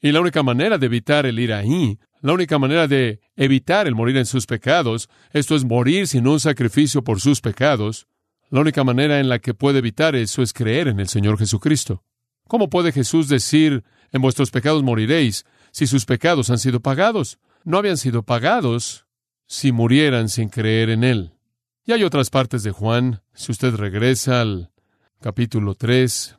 Y 0.00 0.12
la 0.12 0.20
única 0.20 0.42
manera 0.42 0.78
de 0.78 0.86
evitar 0.86 1.26
el 1.26 1.38
ir 1.38 1.52
ahí, 1.52 1.98
la 2.22 2.32
única 2.32 2.58
manera 2.58 2.86
de 2.86 3.20
evitar 3.36 3.86
el 3.86 3.94
morir 3.94 4.16
en 4.16 4.26
sus 4.26 4.46
pecados, 4.46 5.08
esto 5.32 5.54
es 5.56 5.64
morir 5.64 6.06
sin 6.06 6.26
un 6.26 6.40
sacrificio 6.40 7.02
por 7.02 7.20
sus 7.20 7.40
pecados, 7.40 8.06
la 8.50 8.60
única 8.60 8.84
manera 8.84 9.20
en 9.20 9.28
la 9.28 9.38
que 9.38 9.54
puede 9.54 9.78
evitar 9.78 10.16
eso 10.16 10.42
es 10.42 10.52
creer 10.52 10.88
en 10.88 11.00
el 11.00 11.08
Señor 11.08 11.38
Jesucristo. 11.38 12.02
¿Cómo 12.48 12.68
puede 12.68 12.90
Jesús 12.90 13.28
decir, 13.28 13.84
en 14.10 14.22
vuestros 14.22 14.50
pecados 14.50 14.82
moriréis, 14.82 15.46
si 15.70 15.86
sus 15.86 16.04
pecados 16.04 16.50
han 16.50 16.58
sido 16.58 16.80
pagados? 16.80 17.38
No 17.64 17.78
habían 17.78 17.96
sido 17.96 18.24
pagados 18.24 19.06
si 19.46 19.70
murieran 19.70 20.28
sin 20.28 20.48
creer 20.48 20.90
en 20.90 21.04
Él. 21.04 21.32
Y 21.84 21.92
hay 21.92 22.02
otras 22.02 22.28
partes 22.30 22.62
de 22.64 22.72
Juan, 22.72 23.22
si 23.34 23.52
usted 23.52 23.74
regresa 23.74 24.40
al 24.40 24.72
capítulo 25.20 25.76
3, 25.76 26.36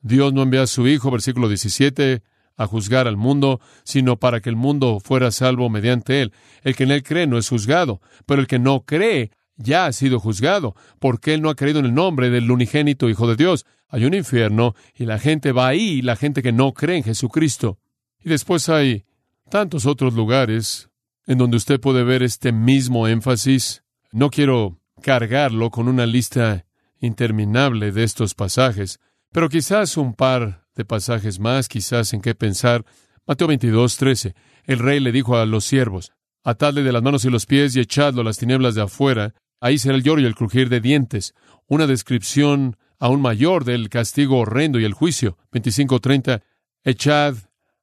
Dios 0.00 0.32
no 0.32 0.42
envía 0.42 0.62
a 0.62 0.66
su 0.66 0.88
Hijo, 0.88 1.10
versículo 1.10 1.48
17, 1.48 2.22
a 2.56 2.66
juzgar 2.66 3.06
al 3.06 3.16
mundo, 3.16 3.60
sino 3.84 4.16
para 4.18 4.40
que 4.40 4.50
el 4.50 4.56
mundo 4.56 5.00
fuera 5.00 5.30
salvo 5.30 5.70
mediante 5.70 6.20
él. 6.20 6.32
El 6.62 6.76
que 6.76 6.84
en 6.84 6.90
él 6.90 7.02
cree 7.02 7.26
no 7.26 7.38
es 7.38 7.48
juzgado, 7.48 8.00
pero 8.26 8.40
el 8.40 8.46
que 8.46 8.58
no 8.58 8.84
cree 8.84 9.30
ya 9.56 9.86
ha 9.86 9.92
sido 9.92 10.20
juzgado, 10.20 10.74
porque 10.98 11.34
él 11.34 11.42
no 11.42 11.50
ha 11.50 11.54
creído 11.54 11.78
en 11.80 11.86
el 11.86 11.94
nombre 11.94 12.30
del 12.30 12.50
unigénito 12.50 13.08
Hijo 13.08 13.28
de 13.28 13.36
Dios. 13.36 13.66
Hay 13.88 14.04
un 14.04 14.14
infierno 14.14 14.74
y 14.94 15.04
la 15.04 15.18
gente 15.18 15.52
va 15.52 15.68
ahí, 15.68 16.02
la 16.02 16.16
gente 16.16 16.42
que 16.42 16.52
no 16.52 16.72
cree 16.72 16.96
en 16.96 17.04
Jesucristo. 17.04 17.78
Y 18.22 18.28
después 18.28 18.68
hay 18.68 19.04
tantos 19.50 19.86
otros 19.86 20.14
lugares 20.14 20.88
en 21.26 21.38
donde 21.38 21.56
usted 21.56 21.80
puede 21.80 22.02
ver 22.02 22.22
este 22.22 22.52
mismo 22.52 23.06
énfasis. 23.06 23.82
No 24.12 24.30
quiero 24.30 24.80
cargarlo 25.02 25.70
con 25.70 25.88
una 25.88 26.06
lista 26.06 26.66
interminable 27.00 27.92
de 27.92 28.04
estos 28.04 28.34
pasajes, 28.34 28.98
pero 29.32 29.48
quizás 29.48 29.96
un 29.96 30.14
par 30.14 30.64
de 30.74 30.84
pasajes 30.84 31.38
más, 31.38 31.68
quizás 31.68 32.12
en 32.12 32.20
qué 32.20 32.34
pensar. 32.34 32.84
Mateo 33.26 33.48
22, 33.48 33.96
13. 33.96 34.34
El 34.64 34.78
rey 34.78 35.00
le 35.00 35.12
dijo 35.12 35.36
a 35.36 35.46
los 35.46 35.64
siervos, 35.64 36.12
atadle 36.42 36.82
de 36.82 36.92
las 36.92 37.02
manos 37.02 37.24
y 37.24 37.30
los 37.30 37.46
pies 37.46 37.76
y 37.76 37.80
echadlo 37.80 38.22
a 38.22 38.24
las 38.24 38.38
tinieblas 38.38 38.74
de 38.74 38.82
afuera, 38.82 39.34
ahí 39.64 39.78
será 39.78 39.94
el 39.94 40.02
lloro 40.02 40.20
y 40.20 40.26
el 40.26 40.34
crujir 40.34 40.68
de 40.68 40.82
dientes. 40.82 41.34
Una 41.66 41.86
descripción 41.86 42.76
aún 42.98 43.22
mayor 43.22 43.64
del 43.64 43.88
castigo 43.88 44.40
horrendo 44.40 44.78
y 44.78 44.84
el 44.84 44.92
juicio. 44.92 45.38
25.30. 45.52 46.42
Echad 46.84 47.36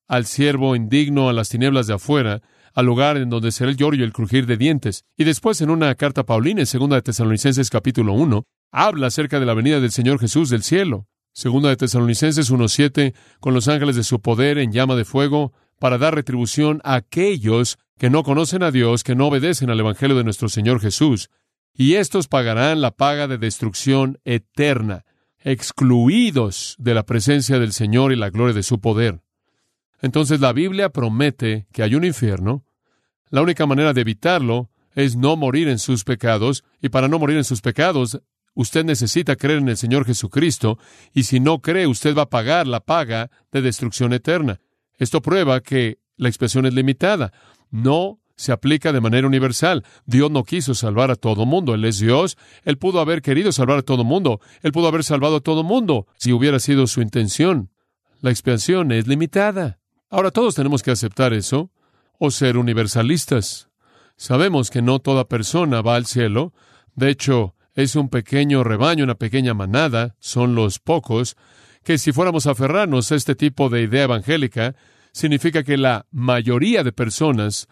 al 0.07 0.27
siervo 0.27 0.75
indigno 0.75 1.27
a 1.27 1.33
las 1.33 1.49
tinieblas 1.49 1.87
de 1.87 1.95
afuera, 1.95 2.43
al 2.75 2.85
lugar 2.85 3.17
en 3.17 3.29
donde 3.29 3.51
será 3.51 3.71
el 3.71 3.77
lloro 3.77 3.97
y 3.97 4.03
el 4.03 4.13
crujir 4.13 4.45
de 4.45 4.57
dientes. 4.57 5.05
Y 5.17 5.23
después 5.23 5.59
en 5.61 5.71
una 5.71 5.95
carta 5.95 6.23
paulina, 6.23 6.59
en 6.59 6.67
segunda 6.67 6.97
de 6.97 7.01
Tesalonicenses 7.01 7.71
capítulo 7.71 8.13
1, 8.13 8.43
habla 8.71 9.07
acerca 9.07 9.39
de 9.39 9.47
la 9.47 9.55
venida 9.55 9.79
del 9.79 9.91
Señor 9.91 10.19
Jesús 10.19 10.51
del 10.51 10.61
cielo. 10.61 11.07
Segunda 11.33 11.69
de 11.69 11.77
Tesalonicenses 11.77 12.51
1.7, 12.51 13.15
con 13.39 13.55
los 13.55 13.67
ángeles 13.67 13.95
de 13.95 14.03
su 14.03 14.21
poder 14.21 14.59
en 14.59 14.71
llama 14.71 14.95
de 14.95 15.05
fuego, 15.05 15.51
para 15.79 15.97
dar 15.97 16.13
retribución 16.13 16.79
a 16.83 16.93
aquellos 16.93 17.79
que 17.97 18.11
no 18.11 18.21
conocen 18.21 18.61
a 18.61 18.69
Dios, 18.69 19.03
que 19.03 19.15
no 19.15 19.27
obedecen 19.27 19.71
al 19.71 19.79
Evangelio 19.79 20.15
de 20.15 20.23
nuestro 20.23 20.47
Señor 20.47 20.79
Jesús. 20.79 21.31
Y 21.73 21.95
estos 21.95 22.27
pagarán 22.27 22.81
la 22.81 22.91
paga 22.91 23.27
de 23.27 23.37
destrucción 23.37 24.19
eterna, 24.25 25.05
excluidos 25.39 26.75
de 26.77 26.93
la 26.93 27.03
presencia 27.03 27.59
del 27.59 27.73
Señor 27.73 28.11
y 28.11 28.15
la 28.15 28.29
gloria 28.29 28.53
de 28.53 28.63
su 28.63 28.79
poder. 28.79 29.21
Entonces 30.01 30.39
la 30.39 30.53
Biblia 30.53 30.89
promete 30.89 31.67
que 31.71 31.83
hay 31.83 31.95
un 31.95 32.03
infierno. 32.03 32.65
La 33.29 33.41
única 33.41 33.65
manera 33.65 33.93
de 33.93 34.01
evitarlo 34.01 34.69
es 34.93 35.15
no 35.15 35.37
morir 35.37 35.69
en 35.69 35.79
sus 35.79 36.03
pecados, 36.03 36.63
y 36.81 36.89
para 36.89 37.07
no 37.07 37.17
morir 37.17 37.37
en 37.37 37.43
sus 37.45 37.61
pecados 37.61 38.21
Usted 38.53 38.83
necesita 38.83 39.35
creer 39.37 39.59
en 39.59 39.69
el 39.69 39.77
Señor 39.77 40.05
Jesucristo 40.05 40.77
y 41.13 41.23
si 41.23 41.39
no 41.39 41.61
cree, 41.61 41.87
usted 41.87 42.15
va 42.15 42.23
a 42.23 42.29
pagar 42.29 42.67
la 42.67 42.81
paga 42.81 43.31
de 43.51 43.61
destrucción 43.61 44.13
eterna. 44.13 44.59
Esto 44.97 45.21
prueba 45.21 45.61
que 45.61 45.99
la 46.17 46.27
expresión 46.27 46.65
es 46.65 46.73
limitada. 46.73 47.31
No 47.69 48.19
se 48.41 48.51
aplica 48.51 48.91
de 48.91 49.01
manera 49.01 49.27
universal. 49.27 49.85
Dios 50.07 50.31
no 50.31 50.43
quiso 50.43 50.73
salvar 50.73 51.11
a 51.11 51.15
todo 51.15 51.45
mundo. 51.45 51.75
Él 51.75 51.85
es 51.85 51.99
Dios. 51.99 52.39
Él 52.63 52.79
pudo 52.79 52.99
haber 52.99 53.21
querido 53.21 53.51
salvar 53.51 53.77
a 53.77 53.81
todo 53.83 54.03
mundo. 54.03 54.41
Él 54.63 54.71
pudo 54.71 54.87
haber 54.87 55.03
salvado 55.03 55.35
a 55.35 55.41
todo 55.41 55.61
mundo 55.63 56.07
si 56.17 56.33
hubiera 56.33 56.59
sido 56.59 56.87
su 56.87 57.03
intención. 57.03 57.69
La 58.19 58.31
expiación 58.31 58.91
es 58.91 59.05
limitada. 59.05 59.77
Ahora 60.09 60.31
todos 60.31 60.55
tenemos 60.55 60.81
que 60.81 60.89
aceptar 60.89 61.33
eso 61.33 61.69
o 62.17 62.31
ser 62.31 62.57
universalistas. 62.57 63.69
Sabemos 64.17 64.71
que 64.71 64.81
no 64.81 64.97
toda 64.97 65.27
persona 65.27 65.83
va 65.83 65.95
al 65.95 66.07
cielo. 66.07 66.51
De 66.95 67.11
hecho, 67.11 67.53
es 67.75 67.95
un 67.95 68.09
pequeño 68.09 68.63
rebaño, 68.63 69.03
una 69.03 69.15
pequeña 69.15 69.53
manada, 69.53 70.15
son 70.19 70.55
los 70.55 70.79
pocos, 70.79 71.37
que 71.83 71.99
si 71.99 72.11
fuéramos 72.11 72.47
a 72.47 72.51
aferrarnos 72.51 73.11
a 73.11 73.15
este 73.15 73.35
tipo 73.35 73.69
de 73.69 73.83
idea 73.83 74.05
evangélica, 74.05 74.75
significa 75.11 75.63
que 75.63 75.77
la 75.77 76.07
mayoría 76.09 76.83
de 76.83 76.91
personas 76.91 77.67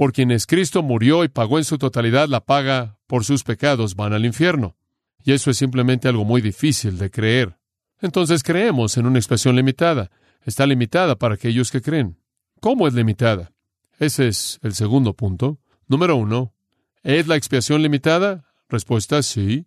por 0.00 0.14
quienes 0.14 0.46
Cristo 0.46 0.82
murió 0.82 1.24
y 1.24 1.28
pagó 1.28 1.58
en 1.58 1.64
su 1.64 1.76
totalidad 1.76 2.26
la 2.26 2.40
paga 2.40 2.96
por 3.06 3.22
sus 3.22 3.44
pecados 3.44 3.96
van 3.96 4.14
al 4.14 4.24
infierno. 4.24 4.74
Y 5.22 5.32
eso 5.32 5.50
es 5.50 5.58
simplemente 5.58 6.08
algo 6.08 6.24
muy 6.24 6.40
difícil 6.40 6.96
de 6.96 7.10
creer. 7.10 7.58
Entonces 8.00 8.42
creemos 8.42 8.96
en 8.96 9.04
una 9.04 9.18
expresión 9.18 9.56
limitada. 9.56 10.10
Está 10.42 10.64
limitada 10.64 11.16
para 11.16 11.34
aquellos 11.34 11.70
que 11.70 11.82
creen. 11.82 12.18
¿Cómo 12.60 12.88
es 12.88 12.94
limitada? 12.94 13.52
Ese 13.98 14.28
es 14.28 14.58
el 14.62 14.72
segundo 14.74 15.12
punto. 15.12 15.58
Número 15.86 16.16
uno, 16.16 16.54
¿es 17.02 17.26
la 17.26 17.36
expiación 17.36 17.82
limitada? 17.82 18.46
Respuesta 18.70 19.22
sí. 19.22 19.66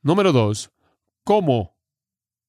Número 0.00 0.30
dos, 0.30 0.70
¿cómo 1.24 1.76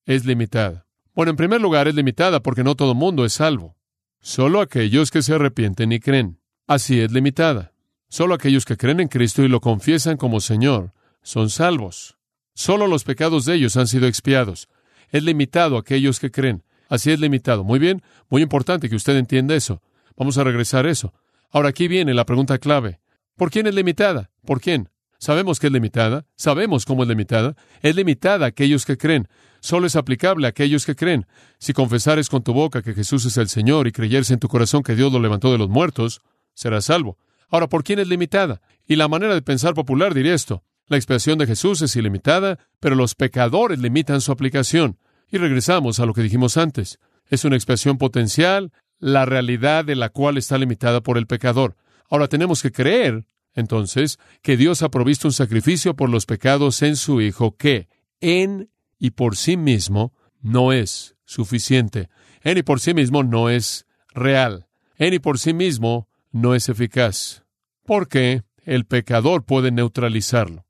es 0.06 0.24
limitada? 0.24 0.86
Bueno, 1.16 1.32
en 1.32 1.38
primer 1.38 1.62
lugar, 1.62 1.88
es 1.88 1.96
limitada 1.96 2.44
porque 2.44 2.64
no 2.64 2.76
todo 2.76 2.94
mundo 2.94 3.26
es 3.26 3.34
salvo. 3.34 3.76
Solo 4.20 4.62
aquellos 4.62 5.10
que 5.10 5.24
se 5.24 5.34
arrepienten 5.34 5.94
y 5.94 6.00
creen. 6.00 6.43
Así 6.68 7.02
es 7.02 7.12
limitada. 7.12 7.74
Solo 8.08 8.36
aquellos 8.36 8.64
que 8.64 8.78
creen 8.78 9.02
en 9.02 9.08
Cristo 9.10 9.44
y 9.44 9.48
lo 9.50 9.60
confiesan 9.60 10.18
como 10.18 10.40
Señor 10.40 10.94
son 11.22 11.50
salvos. 11.50 12.18
Solo 12.54 12.88
los 12.88 13.04
pecados 13.04 13.46
de 13.46 13.56
ellos 13.56 13.76
han 13.76 13.88
sido 13.88 14.08
expiados. 14.08 14.70
Es 15.10 15.24
limitado 15.24 15.76
a 15.76 15.82
aquellos 15.82 16.20
que 16.20 16.32
creen. 16.32 16.64
Así 16.88 17.12
es 17.12 17.20
limitado. 17.20 17.64
Muy 17.64 17.80
bien, 17.80 18.02
muy 18.30 18.42
importante 18.42 18.90
que 18.90 18.96
usted 18.96 19.18
entienda 19.18 19.56
eso. 19.56 19.82
Vamos 20.16 20.38
a 20.38 20.44
regresar 20.44 20.86
a 20.86 20.92
eso. 20.92 21.14
Ahora 21.52 21.70
aquí 21.70 21.88
viene 21.88 22.14
la 22.14 22.26
pregunta 22.26 22.58
clave. 22.60 23.00
¿Por 23.36 23.52
quién 23.52 23.68
es 23.68 23.76
limitada? 23.76 24.30
¿Por 24.46 24.62
quién? 24.62 24.90
Sabemos 25.18 25.60
que 25.60 25.68
es 25.68 25.74
limitada, 25.74 26.26
sabemos 26.36 26.86
cómo 26.86 27.04
es 27.04 27.10
limitada. 27.10 27.56
Es 27.82 27.96
limitada 27.96 28.46
a 28.46 28.50
aquellos 28.50 28.86
que 28.86 28.98
creen. 28.98 29.28
Solo 29.60 29.88
es 29.88 29.96
aplicable 29.96 30.48
a 30.48 30.50
aquellos 30.50 30.86
que 30.86 30.96
creen. 30.96 31.26
Si 31.58 31.74
confesares 31.74 32.30
con 32.30 32.44
tu 32.44 32.54
boca 32.54 32.82
que 32.82 32.94
Jesús 32.94 33.26
es 33.26 33.38
el 33.38 33.50
Señor 33.50 33.88
y 33.88 33.92
creyeres 33.92 34.32
en 34.32 34.40
tu 34.40 34.48
corazón 34.48 34.84
que 34.84 34.96
Dios 34.96 35.12
lo 35.12 35.20
levantó 35.20 35.52
de 35.52 35.58
los 35.58 35.70
muertos, 35.70 36.22
serás 36.54 36.86
salvo. 36.86 37.18
Ahora, 37.50 37.68
¿por 37.68 37.84
quién 37.84 38.00
es 38.00 38.08
limitada? 38.08 38.62
Y 38.88 38.96
la 38.96 39.08
manera 39.08 39.34
de 39.34 39.42
pensar 39.42 39.74
popular 39.74 40.14
diría 40.14 40.34
esto. 40.34 40.64
La 40.88 40.98
expiación 40.98 41.38
de 41.38 41.48
Jesús 41.48 41.82
es 41.82 41.96
ilimitada, 41.96 42.60
pero 42.80 42.96
los 42.96 43.16
pecadores 43.16 43.80
limitan 43.80 44.22
su 44.22 44.32
aplicación. 44.32 44.98
Y 45.32 45.38
regresamos 45.38 46.00
a 46.00 46.06
lo 46.06 46.14
que 46.14 46.22
dijimos 46.22 46.58
antes. 46.58 47.00
Es 47.28 47.46
una 47.46 47.56
expiación 47.56 47.98
potencial, 47.98 48.72
la 49.00 49.26
realidad 49.26 49.86
de 49.86 49.96
la 49.96 50.10
cual 50.10 50.38
está 50.38 50.58
limitada 50.58 51.02
por 51.02 51.18
el 51.18 51.28
pecador. 51.28 51.76
Ahora 52.10 52.28
tenemos 52.28 52.62
que 52.62 52.72
creer 52.72 53.26
entonces, 53.56 54.20
que 54.42 54.58
Dios 54.58 54.82
ha 54.82 54.90
provisto 54.90 55.28
un 55.28 55.34
sacrificio 55.34 55.96
por 55.96 56.10
los 56.10 56.26
pecados 56.26 56.82
en 56.82 56.96
su 56.96 57.22
Hijo 57.22 57.56
que 57.56 57.88
en 58.20 58.70
y 58.98 59.12
por 59.12 59.36
sí 59.36 59.58
mismo 59.58 60.14
no 60.42 60.74
es 60.74 61.16
suficiente. 61.26 62.10
En 62.42 62.58
y 62.58 62.64
por 62.64 62.80
sí 62.80 62.94
mismo 62.94 63.24
no 63.24 63.50
es 63.50 63.86
real. 64.14 64.68
En 64.98 65.14
y 65.14 65.20
por 65.20 65.40
sí 65.40 65.54
mismo 65.54 66.08
no 66.34 66.56
es 66.56 66.68
eficaz. 66.68 67.46
Porque 67.86 68.44
el 68.66 68.86
pecador 68.86 69.46
puede 69.46 69.72
neutralizarlo. 69.72 70.66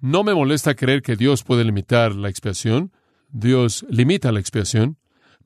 No 0.00 0.24
me 0.24 0.32
molesta 0.32 0.74
creer 0.74 1.02
que 1.02 1.16
Dios 1.16 1.42
puede 1.42 1.64
limitar 1.64 2.14
la 2.14 2.30
expiación. 2.30 2.92
Dios 3.28 3.84
limita 3.90 4.32
la 4.32 4.40
expiación. 4.40 4.96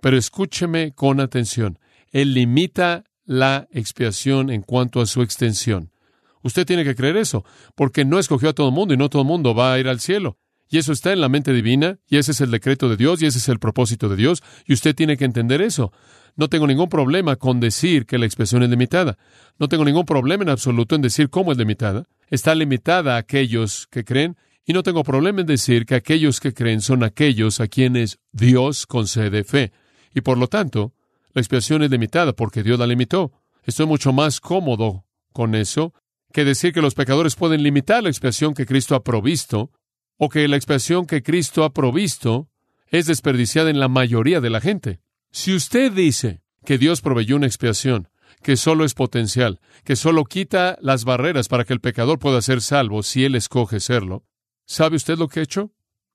Pero 0.00 0.16
escúcheme 0.16 0.92
con 0.94 1.18
atención. 1.18 1.80
Él 2.10 2.34
limita 2.34 3.04
la 3.24 3.66
expiación 3.72 4.50
en 4.50 4.62
cuanto 4.62 5.00
a 5.00 5.06
su 5.06 5.22
extensión. 5.22 5.90
Usted 6.42 6.66
tiene 6.66 6.84
que 6.84 6.96
creer 6.96 7.16
eso, 7.16 7.44
porque 7.74 8.04
no 8.04 8.18
escogió 8.18 8.50
a 8.50 8.52
todo 8.52 8.68
el 8.68 8.74
mundo 8.74 8.94
y 8.94 8.96
no 8.96 9.08
todo 9.08 9.22
el 9.22 9.28
mundo 9.28 9.54
va 9.54 9.72
a 9.72 9.78
ir 9.78 9.88
al 9.88 10.00
cielo. 10.00 10.38
Y 10.68 10.78
eso 10.78 10.92
está 10.92 11.12
en 11.12 11.20
la 11.20 11.28
mente 11.28 11.52
divina, 11.52 11.98
y 12.08 12.16
ese 12.16 12.32
es 12.32 12.40
el 12.40 12.50
decreto 12.50 12.88
de 12.88 12.96
Dios, 12.96 13.22
y 13.22 13.26
ese 13.26 13.38
es 13.38 13.48
el 13.48 13.58
propósito 13.58 14.08
de 14.08 14.16
Dios, 14.16 14.42
y 14.66 14.72
usted 14.72 14.94
tiene 14.94 15.16
que 15.16 15.24
entender 15.24 15.60
eso. 15.60 15.92
No 16.36 16.48
tengo 16.48 16.66
ningún 16.66 16.88
problema 16.88 17.36
con 17.36 17.60
decir 17.60 18.06
que 18.06 18.18
la 18.18 18.26
expresión 18.26 18.62
es 18.62 18.70
limitada. 18.70 19.18
No 19.58 19.68
tengo 19.68 19.84
ningún 19.84 20.04
problema 20.04 20.42
en 20.42 20.48
absoluto 20.48 20.94
en 20.94 21.02
decir 21.02 21.28
cómo 21.28 21.52
es 21.52 21.58
limitada. 21.58 22.06
Está 22.30 22.54
limitada 22.54 23.14
a 23.14 23.18
aquellos 23.18 23.86
que 23.90 24.04
creen, 24.04 24.36
y 24.64 24.72
no 24.72 24.82
tengo 24.82 25.02
problema 25.02 25.40
en 25.40 25.46
decir 25.46 25.86
que 25.86 25.94
aquellos 25.94 26.40
que 26.40 26.54
creen 26.54 26.80
son 26.80 27.02
aquellos 27.02 27.60
a 27.60 27.68
quienes 27.68 28.18
Dios 28.30 28.86
concede 28.86 29.44
fe. 29.44 29.72
Y 30.14 30.20
por 30.20 30.38
lo 30.38 30.46
tanto, 30.46 30.92
la 31.34 31.40
expiación 31.40 31.82
es 31.82 31.90
limitada 31.90 32.32
porque 32.32 32.62
Dios 32.62 32.78
la 32.78 32.86
limitó. 32.86 33.32
Estoy 33.64 33.86
mucho 33.86 34.12
más 34.12 34.40
cómodo 34.40 35.04
con 35.32 35.54
eso 35.54 35.94
que 36.32 36.44
decir 36.44 36.72
que 36.72 36.82
los 36.82 36.94
pecadores 36.94 37.36
pueden 37.36 37.62
limitar 37.62 38.02
la 38.02 38.08
expiación 38.08 38.54
que 38.54 38.66
Cristo 38.66 38.94
ha 38.94 39.04
provisto, 39.04 39.70
o 40.16 40.28
que 40.28 40.46
la 40.48 40.56
expiación 40.56 41.06
que 41.06 41.22
Cristo 41.22 41.64
ha 41.64 41.72
provisto 41.72 42.48
es 42.88 43.06
desperdiciada 43.06 43.70
en 43.70 43.80
la 43.80 43.88
mayoría 43.88 44.40
de 44.40 44.50
la 44.50 44.60
gente. 44.60 45.00
Si 45.32 45.54
usted 45.54 45.92
dice 45.92 46.42
que 46.64 46.78
Dios 46.78 47.00
proveyó 47.00 47.36
una 47.36 47.46
expiación 47.46 48.08
que 48.42 48.56
solo 48.56 48.84
es 48.84 48.94
potencial, 48.94 49.60
que 49.84 49.96
solo 49.96 50.24
quita 50.24 50.78
las 50.80 51.04
barreras 51.04 51.48
para 51.48 51.64
que 51.64 51.72
el 51.72 51.80
pecador 51.80 52.18
pueda 52.18 52.40
ser 52.42 52.60
salvo 52.60 53.02
si 53.02 53.24
él 53.24 53.34
escoge 53.34 53.80
serlo, 53.80 54.24
¿sabe 54.66 54.96
usted 54.96 55.18
lo 55.18 55.28
que 55.28 55.40
ha 55.40 55.44
hecho? 55.44 55.72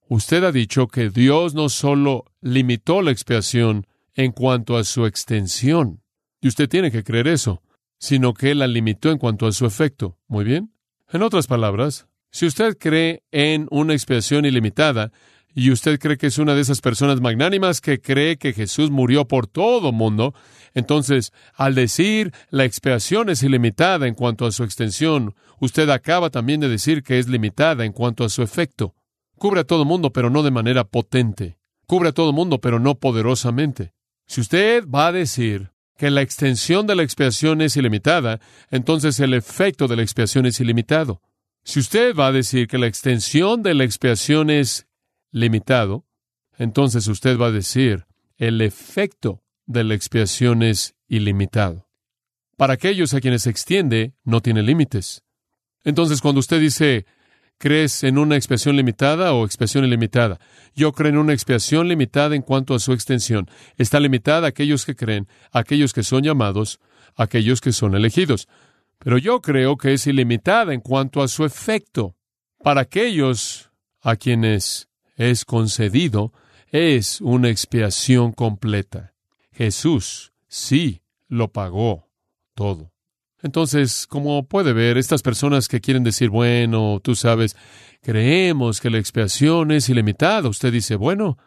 Usted 0.08 0.44
ha 0.44 0.52
dicho 0.52 0.88
que 0.88 1.10
Dios 1.10 1.54
no 1.54 1.68
solo 1.68 2.24
limitó 2.40 3.02
la 3.02 3.10
expiación 3.10 3.86
en 4.14 4.32
cuanto 4.32 4.76
a 4.76 4.84
su 4.84 5.04
extensión, 5.04 6.02
y 6.40 6.48
usted 6.48 6.68
tiene 6.68 6.90
que 6.90 7.04
creer 7.04 7.28
eso 7.28 7.62
sino 7.98 8.32
que 8.32 8.54
la 8.54 8.66
limitó 8.66 9.10
en 9.10 9.18
cuanto 9.18 9.46
a 9.46 9.52
su 9.52 9.66
efecto. 9.66 10.18
Muy 10.28 10.44
bien. 10.44 10.72
En 11.10 11.22
otras 11.22 11.46
palabras, 11.46 12.06
si 12.30 12.46
usted 12.46 12.78
cree 12.78 13.24
en 13.30 13.66
una 13.70 13.94
expiación 13.94 14.44
ilimitada, 14.44 15.12
y 15.54 15.70
usted 15.70 15.98
cree 15.98 16.16
que 16.16 16.28
es 16.28 16.38
una 16.38 16.54
de 16.54 16.60
esas 16.60 16.80
personas 16.80 17.20
magnánimas 17.20 17.80
que 17.80 18.00
cree 18.00 18.36
que 18.36 18.52
Jesús 18.52 18.90
murió 18.90 19.26
por 19.26 19.46
todo 19.46 19.92
mundo, 19.92 20.34
entonces, 20.74 21.32
al 21.54 21.74
decir 21.74 22.32
la 22.50 22.64
expiación 22.64 23.30
es 23.30 23.42
ilimitada 23.42 24.06
en 24.06 24.14
cuanto 24.14 24.46
a 24.46 24.52
su 24.52 24.64
extensión, 24.64 25.34
usted 25.60 25.88
acaba 25.90 26.30
también 26.30 26.60
de 26.60 26.68
decir 26.68 27.02
que 27.02 27.18
es 27.18 27.28
limitada 27.28 27.84
en 27.84 27.92
cuanto 27.92 28.24
a 28.24 28.28
su 28.28 28.42
efecto. 28.42 28.94
Cubre 29.36 29.60
a 29.60 29.64
todo 29.64 29.84
mundo, 29.84 30.12
pero 30.12 30.30
no 30.30 30.42
de 30.42 30.50
manera 30.50 30.84
potente. 30.84 31.58
Cubre 31.86 32.10
a 32.10 32.12
todo 32.12 32.32
mundo, 32.32 32.60
pero 32.60 32.78
no 32.78 32.96
poderosamente. 32.96 33.94
Si 34.26 34.40
usted 34.40 34.86
va 34.86 35.06
a 35.06 35.12
decir 35.12 35.70
que 35.96 36.10
la 36.10 36.22
extensión 36.22 36.86
de 36.86 36.94
la 36.94 37.02
expiación 37.02 37.60
es 37.60 37.76
ilimitada, 37.76 38.40
entonces 38.70 39.18
el 39.20 39.34
efecto 39.34 39.88
de 39.88 39.96
la 39.96 40.02
expiación 40.02 40.46
es 40.46 40.60
ilimitado. 40.60 41.22
Si 41.64 41.80
usted 41.80 42.14
va 42.14 42.28
a 42.28 42.32
decir 42.32 42.68
que 42.68 42.78
la 42.78 42.86
extensión 42.86 43.62
de 43.62 43.74
la 43.74 43.84
expiación 43.84 44.50
es 44.50 44.87
limitado, 45.30 46.06
entonces 46.56 47.06
usted 47.06 47.38
va 47.38 47.46
a 47.46 47.52
decir 47.52 48.06
el 48.36 48.60
efecto 48.60 49.42
de 49.66 49.84
la 49.84 49.94
expiación 49.94 50.62
es 50.62 50.94
ilimitado. 51.08 51.88
Para 52.56 52.74
aquellos 52.74 53.14
a 53.14 53.20
quienes 53.20 53.42
se 53.42 53.50
extiende, 53.50 54.14
no 54.24 54.40
tiene 54.40 54.62
límites. 54.62 55.22
Entonces, 55.84 56.20
cuando 56.20 56.40
usted 56.40 56.60
dice 56.60 57.06
¿Crees 57.60 58.04
en 58.04 58.18
una 58.18 58.36
expiación 58.36 58.76
limitada 58.76 59.32
o 59.32 59.44
expiación 59.44 59.84
ilimitada? 59.84 60.38
Yo 60.76 60.92
creo 60.92 61.10
en 61.10 61.18
una 61.18 61.32
expiación 61.32 61.88
limitada 61.88 62.36
en 62.36 62.42
cuanto 62.42 62.72
a 62.72 62.78
su 62.78 62.92
extensión. 62.92 63.50
Está 63.76 63.98
limitada 63.98 64.46
a 64.46 64.50
aquellos 64.50 64.86
que 64.86 64.94
creen, 64.94 65.26
a 65.50 65.58
aquellos 65.58 65.92
que 65.92 66.04
son 66.04 66.22
llamados, 66.22 66.78
a 67.16 67.24
aquellos 67.24 67.60
que 67.60 67.72
son 67.72 67.96
elegidos. 67.96 68.46
Pero 69.00 69.18
yo 69.18 69.40
creo 69.40 69.76
que 69.76 69.92
es 69.92 70.06
ilimitada 70.06 70.72
en 70.72 70.80
cuanto 70.80 71.20
a 71.20 71.26
su 71.26 71.44
efecto. 71.44 72.14
Para 72.62 72.82
aquellos 72.82 73.72
a 74.02 74.14
quienes 74.14 74.87
es 75.18 75.44
concedido, 75.44 76.32
es 76.68 77.20
una 77.20 77.50
expiación 77.50 78.32
completa. 78.32 79.12
Jesús 79.52 80.32
sí 80.46 81.02
lo 81.28 81.52
pagó 81.52 82.08
todo. 82.54 82.92
Entonces, 83.42 84.06
como 84.06 84.48
puede 84.48 84.72
ver, 84.72 84.96
estas 84.96 85.22
personas 85.22 85.68
que 85.68 85.80
quieren 85.80 86.02
decir, 86.02 86.30
bueno, 86.30 87.00
tú 87.02 87.14
sabes, 87.14 87.56
creemos 88.02 88.80
que 88.80 88.90
la 88.90 88.98
expiación 88.98 89.70
es 89.70 89.88
ilimitada. 89.88 90.48
Usted 90.48 90.72
dice, 90.72 90.96
bueno, 90.96 91.38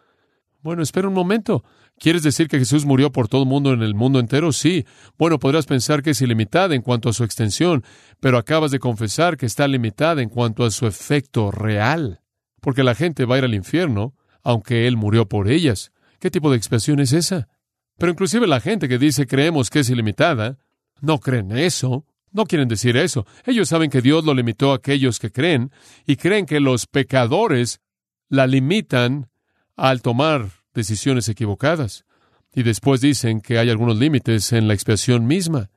bueno, 0.61 0.83
espera 0.83 1.07
un 1.07 1.13
momento. 1.13 1.63
¿Quieres 1.97 2.23
decir 2.23 2.47
que 2.47 2.59
Jesús 2.59 2.85
murió 2.85 3.11
por 3.11 3.27
todo 3.27 3.43
el 3.43 3.49
mundo 3.49 3.73
en 3.73 3.83
el 3.83 3.93
mundo 3.93 4.19
entero? 4.19 4.51
Sí. 4.51 4.85
Bueno, 5.17 5.37
podrás 5.37 5.65
pensar 5.65 6.01
que 6.01 6.11
es 6.11 6.21
ilimitada 6.21 6.75
en 6.75 6.81
cuanto 6.81 7.09
a 7.09 7.13
su 7.13 7.23
extensión, 7.23 7.83
pero 8.19 8.37
acabas 8.37 8.71
de 8.71 8.79
confesar 8.79 9.37
que 9.37 9.45
está 9.45 9.67
limitada 9.67 10.21
en 10.21 10.29
cuanto 10.29 10.63
a 10.63 10.71
su 10.71 10.87
efecto 10.87 11.51
real. 11.51 12.20
Porque 12.61 12.83
la 12.83 12.95
gente 12.95 13.25
va 13.25 13.35
a 13.35 13.37
ir 13.39 13.43
al 13.43 13.53
infierno, 13.53 14.15
aunque 14.43 14.87
Él 14.87 14.95
murió 14.95 15.27
por 15.27 15.49
ellas. 15.49 15.91
¿Qué 16.19 16.31
tipo 16.31 16.49
de 16.49 16.57
expiación 16.57 16.99
es 17.01 17.11
esa? 17.11 17.49
Pero 17.97 18.13
inclusive 18.13 18.47
la 18.47 18.61
gente 18.61 18.87
que 18.87 18.97
dice 18.97 19.27
creemos 19.27 19.69
que 19.69 19.79
es 19.79 19.89
ilimitada, 19.89 20.57
no 21.01 21.19
creen 21.19 21.51
eso, 21.51 22.05
no 22.31 22.45
quieren 22.45 22.67
decir 22.67 22.95
eso. 22.97 23.25
Ellos 23.45 23.69
saben 23.69 23.89
que 23.89 24.01
Dios 24.01 24.23
lo 24.23 24.33
limitó 24.33 24.71
a 24.71 24.77
aquellos 24.77 25.19
que 25.19 25.31
creen 25.31 25.71
y 26.05 26.15
creen 26.15 26.45
que 26.45 26.59
los 26.59 26.87
pecadores 26.87 27.81
la 28.29 28.47
limitan 28.47 29.29
al 29.75 30.01
tomar 30.01 30.49
decisiones 30.73 31.27
equivocadas. 31.27 32.05
Y 32.53 32.63
después 32.63 33.01
dicen 33.01 33.41
que 33.41 33.57
hay 33.57 33.69
algunos 33.69 33.97
límites 33.97 34.51
en 34.53 34.67
la 34.67 34.73
expiación 34.73 35.25
misma, 35.25 35.69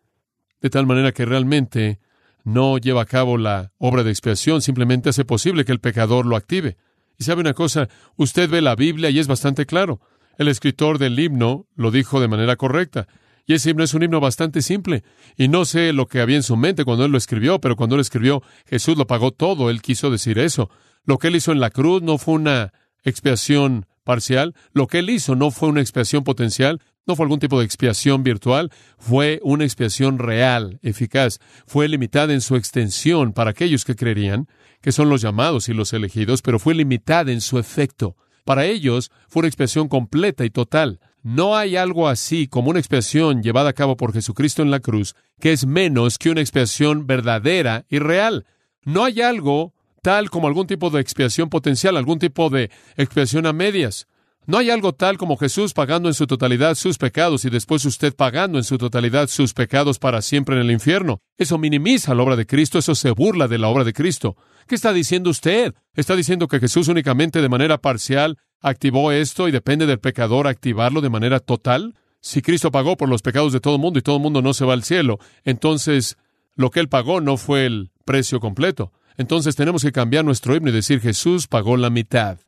de 0.61 0.71
tal 0.71 0.87
manera 0.87 1.13
que 1.13 1.25
realmente 1.25 2.01
no 2.45 2.79
lleva 2.79 3.03
a 3.03 3.07
cabo 3.07 3.39
la 3.39 3.73
obra 3.79 4.05
de 4.05 4.11
expiación, 4.11 4.63
simplemente 4.63 5.09
hace 5.09 5.25
posible 5.25 5.65
que 5.65 5.73
el 5.73 5.81
pecador 5.81 6.27
lo 6.27 6.37
active. 6.37 6.77
Y 7.19 7.25
sabe 7.25 7.41
una 7.41 7.55
cosa, 7.55 7.89
usted 8.17 8.49
ve 8.49 8.61
la 8.61 8.77
Biblia 8.77 9.11
y 9.11 9.19
es 9.19 9.27
bastante 9.27 9.67
claro. 9.67 10.01
El 10.37 10.49
escritor 10.49 10.99
del 10.99 11.19
himno 11.19 11.67
lo 11.75 11.91
dijo 11.91 12.21
de 12.21 12.29
manera 12.29 12.57
correcta. 12.57 13.09
Y 13.47 13.55
ese 13.55 13.71
himno 13.71 13.85
es 13.85 13.95
un 13.95 14.03
himno 14.03 14.21
bastante 14.21 14.63
simple. 14.63 15.05
Y 15.37 15.49
no 15.49 15.65
sé 15.65 15.93
lo 15.93 16.07
que 16.07 16.21
había 16.21 16.37
en 16.37 16.43
su 16.43 16.57
mente 16.57 16.85
cuando 16.85 17.05
él 17.05 17.13
lo 17.13 17.19
escribió, 17.19 17.61
pero 17.61 17.77
cuando 17.77 17.95
él 17.95 18.01
escribió, 18.01 18.43
Jesús 18.67 18.97
lo 18.97 19.07
pagó 19.07 19.33
todo. 19.33 19.71
Él 19.71 19.83
quiso 19.83 20.11
decir 20.11 20.39
eso. 20.39 20.71
Lo 21.05 21.19
que 21.19 21.29
él 21.29 21.37
hizo 21.37 21.53
en 21.53 21.61
la 21.61 21.71
cruz 21.71 22.03
no 22.03 22.19
fue 22.19 22.35
una 22.35 22.73
expiación 23.05 23.87
parcial. 24.05 24.55
Lo 24.73 24.87
que 24.87 25.01
él 25.01 25.11
hizo 25.11 25.35
no 25.35 25.51
fue 25.51 25.69
una 25.69 25.81
expiación 25.81 26.23
potencial. 26.23 26.81
No 27.07 27.17
fue 27.17 27.25
algún 27.25 27.41
tipo 27.41 27.59
de 27.59 27.67
expiación 27.67 28.23
virtual, 28.23 28.71
fue 28.97 29.39
una 29.43 29.65
expiación 29.65 30.19
real, 30.19 30.79
eficaz. 30.83 31.39
Fue 31.67 31.87
limitada 31.87 32.33
en 32.33 32.41
su 32.41 32.57
extensión 32.57 33.35
para 33.35 33.51
aquellos 33.51 33.85
que 33.85 33.95
creerían, 33.95 34.49
que 34.81 34.91
son 34.91 35.11
los 35.11 35.21
llamados 35.21 35.69
y 35.69 35.75
los 35.75 35.93
elegidos, 35.93 36.41
pero 36.41 36.59
fue 36.59 36.75
limitada 36.75 37.31
en 37.31 37.43
su 37.43 37.59
efecto. 37.59 38.17
Para 38.47 38.65
ellos 38.65 39.11
fue 39.29 39.41
una 39.41 39.49
expiación 39.49 39.89
completa 39.89 40.47
y 40.47 40.51
total. 40.51 40.99
No 41.23 41.57
hay 41.57 41.77
algo 41.77 42.09
así 42.09 42.49
como 42.49 42.71
una 42.71 42.79
expiación 42.79 43.43
llevada 43.43 43.71
a 43.71 43.75
cabo 43.75 43.97
por 43.97 44.13
Jesucristo 44.13 44.63
en 44.63 44.71
la 44.71 44.81
cruz 44.81 45.15
que 45.41 45.53
es 45.53 45.67
menos 45.67 46.19
que 46.19 46.31
una 46.31 46.41
expiación 46.41 47.07
verdadera 47.07 47.85
y 47.89 47.99
real. 47.99 48.47
No 48.85 49.05
hay 49.05 49.21
algo 49.21 49.74
tal 50.05 50.29
como 50.29 50.49
algún 50.49 50.67
tipo 50.67 50.91
de 50.91 51.01
expiación 51.01 51.49
potencial, 51.49 51.97
algún 51.97 52.19
tipo 52.19 52.51
de 52.51 52.71
expiación 52.99 53.47
a 53.47 53.55
medias. 53.55 54.07
No 54.47 54.59
hay 54.59 54.69
algo 54.69 54.93
tal 54.93 55.17
como 55.17 55.39
Jesús 55.39 55.73
pagando 55.73 56.11
en 56.11 56.15
su 56.15 56.27
totalidad 56.27 56.75
sus 56.75 56.99
pecados 56.99 57.47
y 57.47 57.49
después 57.49 57.87
usted 57.87 58.15
pagando 58.15 58.59
en 58.59 58.65
su 58.65 58.77
totalidad 58.77 59.29
sus 59.29 59.55
pecados 59.55 59.99
para 59.99 60.21
siempre 60.21 60.57
en 60.57 60.61
el 60.61 60.71
infierno. 60.71 61.23
Eso 61.39 61.57
minimiza 61.57 62.15
la 62.15 62.23
obra 62.23 62.37
de 62.37 62.45
Cristo, 62.45 62.79
eso 62.79 62.95
se 62.95 63.13
burla 63.13 63.49
de 63.49 63.57
la 63.57 63.69
obra 63.69 63.83
de 63.83 63.95
Cristo. 63.95 64.37
¿Qué 64.69 64.75
está 64.75 64.93
diciendo 64.93 65.31
usted? 65.31 65.73
¿Está 65.95 66.15
diciendo 66.17 66.49
que 66.49 66.61
Jesús 66.61 66.89
únicamente 66.89 67.41
de 67.41 67.49
manera 67.49 67.79
parcial 67.79 68.37
activó 68.61 69.11
esto 69.11 69.49
y 69.49 69.53
depende 69.53 69.87
del 69.87 70.01
pecador 70.01 70.47
activarlo 70.47 71.01
de 71.01 71.09
manera 71.09 71.41
total? 71.41 71.95
Si 72.21 72.43
Cristo 72.43 72.71
pagó 72.71 72.99
por 72.99 73.09
los 73.09 73.23
pecados 73.23 73.55
de 73.55 73.61
todo 73.61 73.77
el 73.77 73.81
mundo 73.81 73.99
y 73.99 74.03
todo 74.03 74.17
el 74.17 74.23
mundo 74.23 74.43
no 74.43 74.53
se 74.53 74.67
va 74.67 74.75
al 74.75 74.85
cielo, 74.85 75.19
entonces 75.45 76.19
lo 76.57 76.71
que 76.71 76.81
él 76.81 76.91
pagó 76.91 77.23
no 77.23 77.39
fue 77.39 77.65
el 77.65 77.91
precio 78.05 78.39
completo. 78.39 78.93
Entonces 79.17 79.57
tenemos 79.57 79.83
que 79.83 79.93
cambiar 79.93 80.25
nuestro 80.25 80.57
himno 80.57 80.71
y 80.71 80.73
decir 80.73 81.01
Jesús 81.01 81.47
pagó 81.47 81.77
la 81.77 81.91
mitad. 81.91 82.39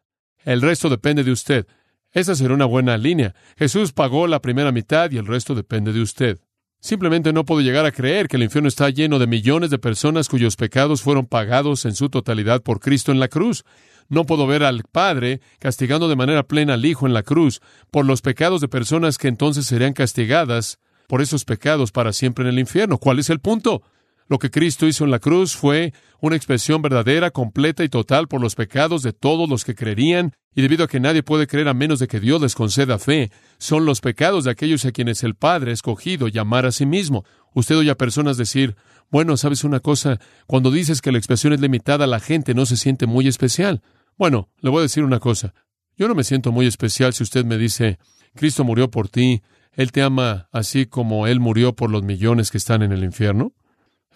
El 0.45 0.63
resto 0.63 0.89
depende 0.89 1.25
de 1.25 1.33
usted. 1.33 1.67
Esa 2.13 2.35
será 2.35 2.55
una 2.55 2.65
buena 2.65 2.97
línea. 2.97 3.35
Jesús 3.57 3.93
pagó 3.93 4.27
la 4.27 4.41
primera 4.41 4.73
mitad 4.73 5.11
y 5.11 5.19
el 5.19 5.27
resto 5.27 5.55
depende 5.55 5.93
de 5.93 6.01
usted. 6.01 6.41
Simplemente 6.81 7.33
no 7.33 7.45
puedo 7.45 7.63
llegar 7.63 7.85
a 7.85 7.93
creer 7.93 8.29
que 8.29 8.37
el 8.37 8.43
infierno 8.43 8.69
está 8.69 8.89
lleno 8.91 9.19
de 9.19 9.27
millones 9.27 9.71
de 9.71 9.79
personas 9.79 10.29
cuyos 10.29 10.57
pecados 10.57 11.03
fueron 11.03 11.27
pagados 11.27 11.85
en 11.85 11.95
su 11.95 12.09
totalidad 12.09 12.63
por 12.63 12.81
Cristo 12.81 13.13
en 13.13 13.21
la 13.21 13.29
cruz. 13.29 13.65
No 14.09 14.25
puedo 14.25 14.47
ver 14.47 14.63
al 14.63 14.85
Padre 14.85 15.41
castigando 15.59 16.09
de 16.09 16.17
manera 16.17 16.45
plena 16.45 16.75
al 16.75 16.85
Hijo 16.85 17.07
en 17.07 17.13
la 17.13 17.23
cruz 17.23 17.61
por 17.91 18.07
los 18.07 18.23
pecados 18.23 18.61
de 18.61 18.69
personas 18.69 19.19
que 19.19 19.29
entonces 19.29 19.67
serían 19.67 19.95
castigadas 19.95 20.79
por 21.09 21.23
esos 21.23 21.45
pecados 21.45 21.93
para 21.93 22.13
siempre 22.13 22.45
en 22.45 22.51
el 22.51 22.59
infierno. 22.59 22.99
¿Cuál 22.99 23.19
es 23.19 23.31
el 23.31 23.41
punto? 23.41 23.83
Lo 24.29 24.39
que 24.39 24.51
Cristo 24.51 24.87
hizo 24.87 25.05
en 25.05 25.11
la 25.11 25.21
cruz 25.21 25.55
fue 25.55 25.93
una 26.21 26.37
expresión 26.37 26.83
verdadera, 26.83 27.31
completa 27.31 27.85
y 27.85 27.89
total 27.89 28.27
por 28.27 28.41
los 28.41 28.57
pecados 28.57 29.03
de 29.03 29.13
todos 29.13 29.49
los 29.49 29.65
que 29.65 29.75
creerían, 29.75 30.33
y 30.55 30.63
debido 30.63 30.85
a 30.85 30.89
que 30.89 31.01
nadie 31.01 31.23
puede 31.23 31.47
creer 31.47 31.69
a 31.69 31.75
menos 31.75 31.99
de 31.99 32.09
que 32.09 32.19
Dios 32.19 32.41
les 32.41 32.55
conceda 32.55 32.99
fe, 32.99 33.31
son 33.59 33.85
los 33.85 34.01
pecados 34.01 34.45
de 34.45 34.51
aquellos 34.51 34.85
a 34.85 34.93
quienes 34.93 35.23
el 35.23 35.35
Padre 35.35 35.71
ha 35.71 35.75
escogido 35.75 36.29
llamar 36.29 36.67
a 36.67 36.73
sí 36.73 36.87
mismo. 36.87 37.25
Usted 37.55 37.77
oye 37.77 37.91
a 37.91 37.97
personas 37.97 38.37
decir, 38.37 38.75
bueno, 39.11 39.37
¿sabes 39.37 39.65
una 39.65 39.81
cosa? 39.81 40.19
Cuando 40.47 40.71
dices 40.71 41.03
que 41.03 41.13
la 41.13 41.19
expresión 41.19 41.53
es 41.53 41.61
limitada, 41.61 42.07
la 42.07 42.21
gente 42.21 42.55
no 42.55 42.67
se 42.67 42.77
siente 42.77 43.07
muy 43.07 43.29
especial. 43.29 43.83
Bueno, 44.17 44.49
le 44.61 44.71
voy 44.71 44.81
a 44.81 44.83
decir 44.83 45.05
una 45.05 45.21
cosa. 45.21 45.55
Yo 45.97 46.09
no 46.09 46.15
me 46.15 46.25
siento 46.25 46.51
muy 46.53 46.67
especial 46.67 47.13
si 47.13 47.23
usted 47.23 47.45
me 47.45 47.59
dice, 47.59 47.99
Cristo 48.35 48.65
murió 48.65 48.91
por 48.91 49.09
ti, 49.09 49.43
Él 49.73 49.93
te 49.93 50.03
ama 50.03 50.49
así 50.53 50.87
como 50.87 51.27
Él 51.27 51.39
murió 51.39 51.75
por 51.75 51.91
los 51.91 52.03
millones 52.03 52.51
que 52.51 52.59
están 52.59 52.83
en 52.83 52.93
el 52.93 53.05
infierno. 53.05 53.53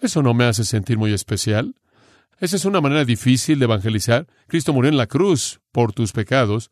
Eso 0.01 0.23
no 0.23 0.33
me 0.33 0.45
hace 0.45 0.65
sentir 0.65 0.97
muy 0.97 1.13
especial. 1.13 1.75
Esa 2.39 2.55
es 2.55 2.65
una 2.65 2.81
manera 2.81 3.05
difícil 3.05 3.59
de 3.59 3.65
evangelizar. 3.65 4.25
Cristo 4.47 4.73
murió 4.73 4.89
en 4.89 4.97
la 4.97 5.05
cruz 5.05 5.61
por 5.71 5.93
tus 5.93 6.11
pecados 6.11 6.71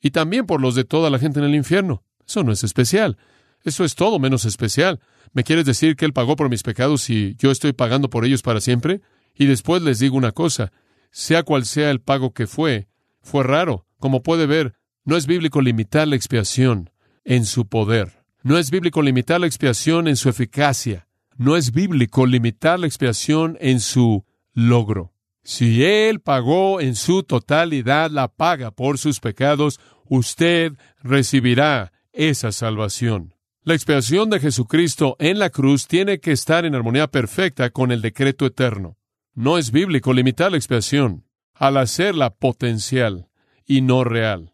y 0.00 0.10
también 0.10 0.44
por 0.44 0.60
los 0.60 0.74
de 0.74 0.84
toda 0.84 1.08
la 1.08 1.20
gente 1.20 1.38
en 1.38 1.46
el 1.46 1.54
infierno. 1.54 2.02
Eso 2.26 2.42
no 2.42 2.50
es 2.50 2.64
especial. 2.64 3.16
Eso 3.62 3.84
es 3.84 3.94
todo 3.94 4.18
menos 4.18 4.44
especial. 4.44 5.00
¿Me 5.32 5.44
quieres 5.44 5.66
decir 5.66 5.94
que 5.94 6.04
Él 6.04 6.12
pagó 6.12 6.34
por 6.34 6.50
mis 6.50 6.64
pecados 6.64 7.08
y 7.10 7.36
yo 7.36 7.52
estoy 7.52 7.72
pagando 7.72 8.10
por 8.10 8.24
ellos 8.24 8.42
para 8.42 8.60
siempre? 8.60 9.02
Y 9.34 9.46
después 9.46 9.82
les 9.82 10.00
digo 10.00 10.16
una 10.16 10.32
cosa, 10.32 10.72
sea 11.10 11.44
cual 11.44 11.64
sea 11.64 11.90
el 11.90 12.00
pago 12.00 12.32
que 12.32 12.46
fue, 12.46 12.88
fue 13.22 13.44
raro. 13.44 13.86
Como 13.98 14.22
puede 14.22 14.46
ver, 14.46 14.74
no 15.04 15.16
es 15.16 15.26
bíblico 15.26 15.60
limitar 15.60 16.08
la 16.08 16.16
expiación 16.16 16.90
en 17.24 17.46
su 17.46 17.66
poder. 17.66 18.24
No 18.42 18.58
es 18.58 18.70
bíblico 18.70 19.00
limitar 19.00 19.40
la 19.40 19.46
expiación 19.46 20.08
en 20.08 20.16
su 20.16 20.28
eficacia. 20.28 21.03
No 21.36 21.56
es 21.56 21.72
bíblico 21.72 22.26
limitar 22.26 22.78
la 22.78 22.86
expiación 22.86 23.58
en 23.60 23.80
su 23.80 24.24
logro. 24.52 25.12
Si 25.42 25.84
Él 25.84 26.20
pagó 26.20 26.80
en 26.80 26.94
su 26.94 27.22
totalidad 27.22 28.10
la 28.10 28.28
paga 28.28 28.70
por 28.70 28.98
sus 28.98 29.20
pecados, 29.20 29.80
usted 30.08 30.72
recibirá 31.02 31.92
esa 32.12 32.52
salvación. 32.52 33.34
La 33.62 33.74
expiación 33.74 34.30
de 34.30 34.40
Jesucristo 34.40 35.16
en 35.18 35.38
la 35.38 35.50
cruz 35.50 35.86
tiene 35.88 36.20
que 36.20 36.32
estar 36.32 36.64
en 36.64 36.74
armonía 36.74 37.08
perfecta 37.08 37.70
con 37.70 37.92
el 37.92 38.00
decreto 38.00 38.46
eterno. 38.46 38.96
No 39.34 39.58
es 39.58 39.70
bíblico 39.70 40.12
limitar 40.12 40.52
la 40.52 40.58
expiación 40.58 41.26
al 41.54 41.76
hacerla 41.78 42.30
potencial 42.30 43.28
y 43.66 43.80
no 43.80 44.04
real. 44.04 44.53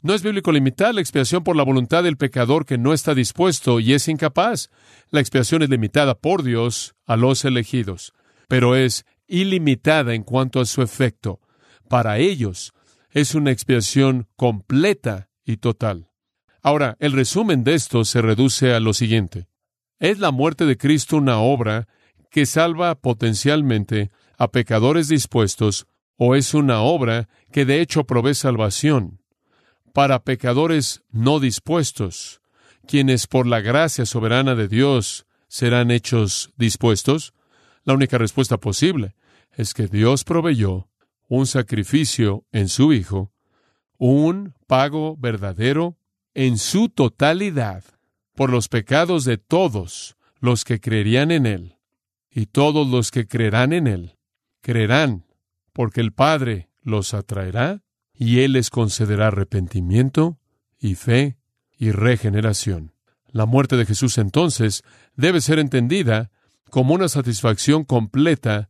No 0.00 0.14
es 0.14 0.22
bíblico 0.22 0.52
limitar 0.52 0.94
la 0.94 1.00
expiación 1.00 1.42
por 1.42 1.56
la 1.56 1.64
voluntad 1.64 2.04
del 2.04 2.16
pecador 2.16 2.64
que 2.64 2.78
no 2.78 2.92
está 2.92 3.16
dispuesto 3.16 3.80
y 3.80 3.94
es 3.94 4.06
incapaz. 4.06 4.70
La 5.10 5.18
expiación 5.18 5.62
es 5.62 5.70
limitada 5.70 6.14
por 6.14 6.44
Dios 6.44 6.94
a 7.04 7.16
los 7.16 7.44
elegidos, 7.44 8.12
pero 8.46 8.76
es 8.76 9.04
ilimitada 9.26 10.14
en 10.14 10.22
cuanto 10.22 10.60
a 10.60 10.66
su 10.66 10.82
efecto. 10.82 11.40
Para 11.88 12.18
ellos 12.18 12.74
es 13.10 13.34
una 13.34 13.50
expiación 13.50 14.28
completa 14.36 15.30
y 15.44 15.56
total. 15.56 16.10
Ahora, 16.62 16.96
el 17.00 17.10
resumen 17.10 17.64
de 17.64 17.74
esto 17.74 18.04
se 18.04 18.22
reduce 18.22 18.74
a 18.74 18.78
lo 18.78 18.94
siguiente. 18.94 19.48
¿Es 19.98 20.20
la 20.20 20.30
muerte 20.30 20.64
de 20.64 20.76
Cristo 20.76 21.16
una 21.16 21.38
obra 21.38 21.88
que 22.30 22.46
salva 22.46 22.94
potencialmente 22.94 24.12
a 24.36 24.52
pecadores 24.52 25.08
dispuestos 25.08 25.88
o 26.16 26.36
es 26.36 26.54
una 26.54 26.82
obra 26.82 27.28
que 27.50 27.64
de 27.64 27.80
hecho 27.80 28.04
provee 28.04 28.34
salvación 28.34 29.18
para 29.92 30.24
pecadores 30.24 31.02
no 31.10 31.40
dispuestos, 31.40 32.40
quienes 32.86 33.26
por 33.26 33.46
la 33.46 33.60
gracia 33.60 34.06
soberana 34.06 34.54
de 34.54 34.68
Dios 34.68 35.26
serán 35.48 35.90
hechos 35.90 36.52
dispuestos? 36.56 37.34
La 37.84 37.94
única 37.94 38.18
respuesta 38.18 38.58
posible 38.58 39.14
es 39.52 39.74
que 39.74 39.88
Dios 39.88 40.24
proveyó 40.24 40.88
un 41.28 41.46
sacrificio 41.46 42.44
en 42.52 42.68
su 42.68 42.92
Hijo, 42.92 43.32
un 43.98 44.54
pago 44.66 45.16
verdadero 45.16 45.98
en 46.34 46.58
su 46.58 46.88
totalidad 46.88 47.84
por 48.34 48.50
los 48.50 48.68
pecados 48.68 49.24
de 49.24 49.38
todos 49.38 50.16
los 50.40 50.64
que 50.64 50.80
creerían 50.80 51.30
en 51.30 51.46
Él. 51.46 51.76
Y 52.30 52.46
todos 52.46 52.86
los 52.86 53.10
que 53.10 53.26
creerán 53.26 53.72
en 53.72 53.86
Él, 53.86 54.16
creerán, 54.60 55.26
porque 55.72 56.00
el 56.00 56.12
Padre 56.12 56.68
los 56.82 57.14
atraerá 57.14 57.82
y 58.18 58.40
Él 58.40 58.52
les 58.52 58.68
concederá 58.68 59.28
arrepentimiento 59.28 60.38
y 60.78 60.96
fe 60.96 61.38
y 61.78 61.92
regeneración. 61.92 62.92
La 63.30 63.46
muerte 63.46 63.76
de 63.76 63.86
Jesús 63.86 64.18
entonces 64.18 64.82
debe 65.14 65.40
ser 65.40 65.60
entendida 65.60 66.30
como 66.70 66.94
una 66.94 67.08
satisfacción 67.08 67.84
completa 67.84 68.68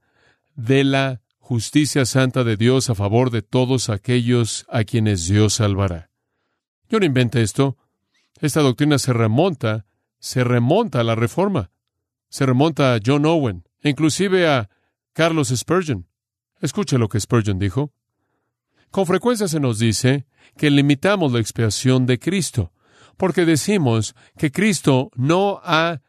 de 0.55 0.85
la 0.85 1.23
justicia 1.39 2.05
santa 2.05 2.45
de 2.45 2.57
Dios 2.57 2.91
a 2.91 2.95
favor 2.95 3.31
de 3.31 3.41
todos 3.41 3.89
aquellos 3.89 4.67
a 4.69 4.85
quienes 4.85 5.27
Dios 5.27 5.55
salvará. 5.55 6.11
Yo 6.91 7.01
no 7.01 7.07
inventé 7.07 7.43
esto. 7.43 7.79
Esta 8.41 8.61
doctrina 8.61 8.99
se 8.99 9.15
remonta, 9.15 9.87
se 10.19 10.45
remonta 10.45 11.01
a 11.01 11.05
la 11.05 11.15
Reforma, 11.15 11.71
se 12.29 12.45
remonta 12.45 12.95
a 12.95 13.01
John 13.05 13.25
Owen, 13.25 13.65
inclusive 13.83 14.47
a 14.47 14.69
Carlos 15.15 15.49
Spurgeon. 15.49 16.07
Escuche 16.61 16.99
lo 16.99 17.09
que 17.09 17.19
Spurgeon 17.19 17.59
dijo. 17.59 17.93
Con 18.91 19.07
frecuencia 19.07 19.49
se 19.49 19.61
nos 19.61 19.79
dice 19.79 20.27
que 20.57 20.71
limitamos 20.71 21.33
la 21.33 21.41
expiación 21.41 22.07
de 22.07 22.19
Cristo, 22.19 22.73
porque 23.17 23.45
decimos 23.45 24.15
que 24.37 24.51
Cristo 24.51 25.11
no 25.15 25.61
ha 25.63 26.01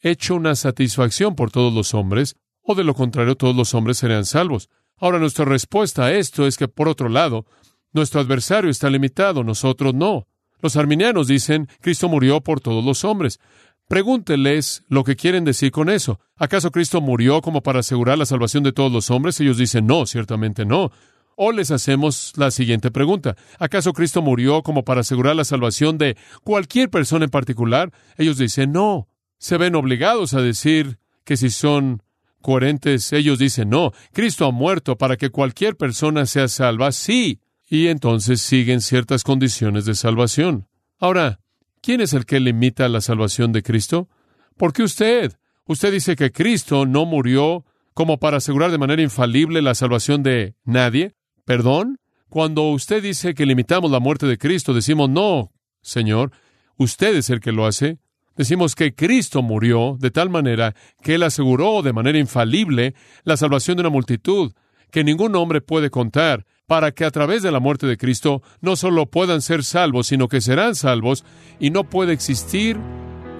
hecho 0.00 0.34
una 0.34 0.54
satisfacción 0.54 1.34
por 1.34 1.50
todos 1.50 1.72
los 1.72 1.94
hombres, 1.94 2.36
o 2.62 2.74
de 2.74 2.84
lo 2.84 2.94
contrario 2.94 3.36
todos 3.36 3.54
los 3.54 3.74
hombres 3.74 3.98
serían 3.98 4.24
salvos. 4.24 4.68
Ahora 4.96 5.18
nuestra 5.18 5.44
respuesta 5.44 6.04
a 6.04 6.12
esto 6.12 6.46
es 6.46 6.56
que, 6.56 6.68
por 6.68 6.88
otro 6.88 7.08
lado, 7.08 7.46
nuestro 7.92 8.20
adversario 8.20 8.70
está 8.70 8.88
limitado, 8.88 9.44
nosotros 9.44 9.94
no. 9.94 10.26
Los 10.60 10.76
arminianos 10.76 11.26
dicen, 11.26 11.68
Cristo 11.80 12.08
murió 12.08 12.40
por 12.40 12.60
todos 12.60 12.84
los 12.84 13.04
hombres. 13.04 13.38
Pregúnteles 13.86 14.82
lo 14.88 15.04
que 15.04 15.14
quieren 15.14 15.44
decir 15.44 15.70
con 15.70 15.90
eso. 15.90 16.20
¿Acaso 16.36 16.70
Cristo 16.70 17.00
murió 17.02 17.42
como 17.42 17.62
para 17.62 17.80
asegurar 17.80 18.16
la 18.16 18.24
salvación 18.24 18.62
de 18.62 18.72
todos 18.72 18.90
los 18.90 19.10
hombres? 19.10 19.38
Ellos 19.40 19.58
dicen, 19.58 19.86
no, 19.86 20.06
ciertamente 20.06 20.64
no. 20.64 20.90
O 21.36 21.52
les 21.52 21.70
hacemos 21.70 22.32
la 22.36 22.50
siguiente 22.50 22.90
pregunta. 22.90 23.36
¿Acaso 23.58 23.92
Cristo 23.92 24.22
murió 24.22 24.62
como 24.62 24.84
para 24.84 25.00
asegurar 25.00 25.36
la 25.36 25.44
salvación 25.44 25.98
de 25.98 26.16
cualquier 26.42 26.90
persona 26.90 27.24
en 27.24 27.30
particular? 27.30 27.92
Ellos 28.16 28.38
dicen 28.38 28.72
no. 28.72 29.08
Se 29.38 29.58
ven 29.58 29.74
obligados 29.74 30.34
a 30.34 30.40
decir 30.40 30.98
que 31.24 31.36
si 31.36 31.50
son 31.50 32.02
coherentes, 32.40 33.12
ellos 33.12 33.38
dicen 33.38 33.70
no. 33.70 33.92
Cristo 34.12 34.46
ha 34.46 34.52
muerto 34.52 34.96
para 34.96 35.16
que 35.16 35.30
cualquier 35.30 35.76
persona 35.76 36.26
sea 36.26 36.48
salva, 36.48 36.92
sí. 36.92 37.40
Y 37.68 37.88
entonces 37.88 38.40
siguen 38.40 38.80
ciertas 38.80 39.24
condiciones 39.24 39.86
de 39.86 39.94
salvación. 39.94 40.68
Ahora, 40.98 41.40
¿quién 41.80 42.00
es 42.00 42.12
el 42.12 42.26
que 42.26 42.40
limita 42.40 42.88
la 42.88 43.00
salvación 43.00 43.52
de 43.52 43.62
Cristo? 43.62 44.08
¿Por 44.56 44.72
qué 44.72 44.82
usted? 44.82 45.32
Usted 45.66 45.92
dice 45.92 46.14
que 46.14 46.30
Cristo 46.30 46.84
no 46.86 47.06
murió 47.06 47.64
como 47.94 48.18
para 48.18 48.36
asegurar 48.36 48.70
de 48.70 48.78
manera 48.78 49.02
infalible 49.02 49.62
la 49.62 49.74
salvación 49.74 50.22
de 50.22 50.54
nadie. 50.64 51.14
¿Perdón? 51.44 51.98
Cuando 52.28 52.70
usted 52.70 53.02
dice 53.02 53.34
que 53.34 53.46
limitamos 53.46 53.90
la 53.90 54.00
muerte 54.00 54.26
de 54.26 54.38
Cristo, 54.38 54.74
decimos, 54.74 55.08
no, 55.08 55.52
Señor, 55.82 56.32
usted 56.76 57.14
es 57.16 57.30
el 57.30 57.40
que 57.40 57.52
lo 57.52 57.66
hace. 57.66 57.98
Decimos 58.36 58.74
que 58.74 58.94
Cristo 58.94 59.42
murió 59.42 59.96
de 60.00 60.10
tal 60.10 60.30
manera 60.30 60.74
que 61.02 61.14
Él 61.14 61.22
aseguró 61.22 61.82
de 61.82 61.92
manera 61.92 62.18
infalible 62.18 62.94
la 63.22 63.36
salvación 63.36 63.76
de 63.76 63.82
una 63.82 63.90
multitud 63.90 64.52
que 64.90 65.04
ningún 65.04 65.36
hombre 65.36 65.60
puede 65.60 65.90
contar, 65.90 66.46
para 66.66 66.92
que 66.92 67.04
a 67.04 67.10
través 67.10 67.42
de 67.42 67.52
la 67.52 67.60
muerte 67.60 67.86
de 67.86 67.98
Cristo 67.98 68.42
no 68.60 68.76
solo 68.76 69.06
puedan 69.06 69.42
ser 69.42 69.64
salvos, 69.64 70.06
sino 70.06 70.28
que 70.28 70.40
serán 70.40 70.74
salvos 70.74 71.24
y 71.60 71.70
no 71.70 71.84
puede 71.84 72.12
existir 72.12 72.78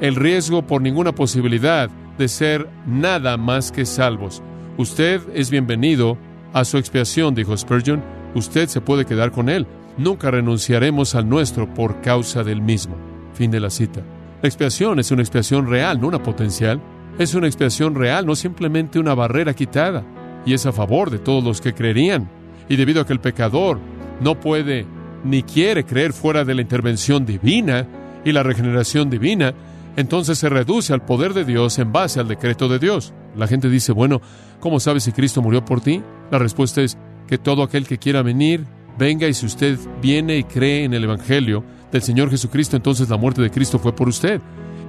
el 0.00 0.14
riesgo 0.14 0.66
por 0.66 0.82
ninguna 0.82 1.14
posibilidad 1.14 1.88
de 2.18 2.28
ser 2.28 2.68
nada 2.86 3.36
más 3.36 3.72
que 3.72 3.86
salvos. 3.86 4.42
Usted 4.76 5.22
es 5.34 5.50
bienvenido 5.50 6.18
a 6.54 6.64
su 6.64 6.78
expiación, 6.78 7.34
dijo 7.34 7.54
Spurgeon. 7.54 8.02
Usted 8.34 8.68
se 8.68 8.80
puede 8.80 9.04
quedar 9.04 9.32
con 9.32 9.50
él. 9.50 9.66
Nunca 9.98 10.30
renunciaremos 10.30 11.14
al 11.14 11.28
nuestro 11.28 11.72
por 11.74 12.00
causa 12.00 12.42
del 12.42 12.62
mismo. 12.62 12.96
Fin 13.34 13.50
de 13.50 13.60
la 13.60 13.70
cita. 13.70 14.00
La 14.40 14.48
expiación 14.48 14.98
es 15.00 15.10
una 15.10 15.22
expiación 15.22 15.68
real, 15.68 16.00
no 16.00 16.06
una 16.08 16.22
potencial. 16.22 16.80
Es 17.18 17.34
una 17.34 17.48
expiación 17.48 17.94
real, 17.94 18.24
no 18.24 18.36
simplemente 18.36 18.98
una 18.98 19.14
barrera 19.14 19.52
quitada. 19.52 20.04
Y 20.46 20.54
es 20.54 20.64
a 20.64 20.72
favor 20.72 21.10
de 21.10 21.18
todos 21.18 21.42
los 21.42 21.60
que 21.60 21.74
creerían. 21.74 22.30
Y 22.68 22.76
debido 22.76 23.02
a 23.02 23.06
que 23.06 23.12
el 23.12 23.20
pecador 23.20 23.78
no 24.20 24.38
puede 24.38 24.86
ni 25.24 25.42
quiere 25.42 25.84
creer 25.84 26.12
fuera 26.12 26.44
de 26.44 26.54
la 26.54 26.62
intervención 26.62 27.26
divina 27.26 27.86
y 28.24 28.30
la 28.30 28.42
regeneración 28.42 29.10
divina, 29.10 29.54
entonces 29.96 30.38
se 30.38 30.48
reduce 30.48 30.92
al 30.92 31.04
poder 31.04 31.34
de 31.34 31.44
Dios 31.44 31.78
en 31.78 31.92
base 31.92 32.20
al 32.20 32.28
decreto 32.28 32.68
de 32.68 32.78
Dios. 32.78 33.12
La 33.36 33.46
gente 33.46 33.68
dice, 33.68 33.92
bueno, 33.92 34.20
¿cómo 34.60 34.80
sabes 34.80 35.04
si 35.04 35.12
Cristo 35.12 35.42
murió 35.42 35.64
por 35.64 35.80
ti? 35.80 36.02
La 36.30 36.38
respuesta 36.38 36.82
es 36.82 36.96
que 37.26 37.38
todo 37.38 37.62
aquel 37.62 37.86
que 37.86 37.98
quiera 37.98 38.22
venir, 38.22 38.64
venga 38.98 39.26
y 39.26 39.34
si 39.34 39.46
usted 39.46 39.78
viene 40.00 40.38
y 40.38 40.44
cree 40.44 40.84
en 40.84 40.94
el 40.94 41.04
Evangelio 41.04 41.64
del 41.90 42.02
Señor 42.02 42.30
Jesucristo, 42.30 42.76
entonces 42.76 43.08
la 43.08 43.16
muerte 43.16 43.42
de 43.42 43.50
Cristo 43.50 43.78
fue 43.78 43.94
por 43.94 44.08
usted. 44.08 44.40